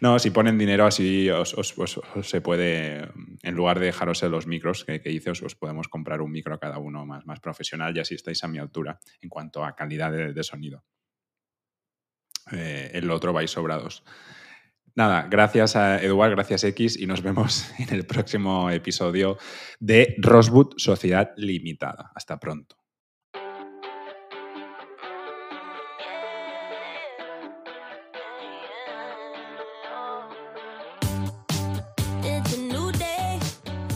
[0.00, 1.54] No, si ponen dinero así os,
[2.22, 3.08] se puede,
[3.42, 6.78] en lugar de dejaros los micros que, hice, os, os podemos comprar un micro cada
[6.78, 10.42] uno más, más profesional y así estáis a mi altura en cuanto a calidad de,
[10.42, 10.84] sonido.
[12.52, 14.04] Eh, el otro vais sobrados.
[14.96, 19.38] Nada, gracias a Eduard, gracias X y nos vemos en el próximo episodio
[19.80, 22.12] de Rosewood Sociedad Limitada.
[22.14, 22.83] Hasta pronto.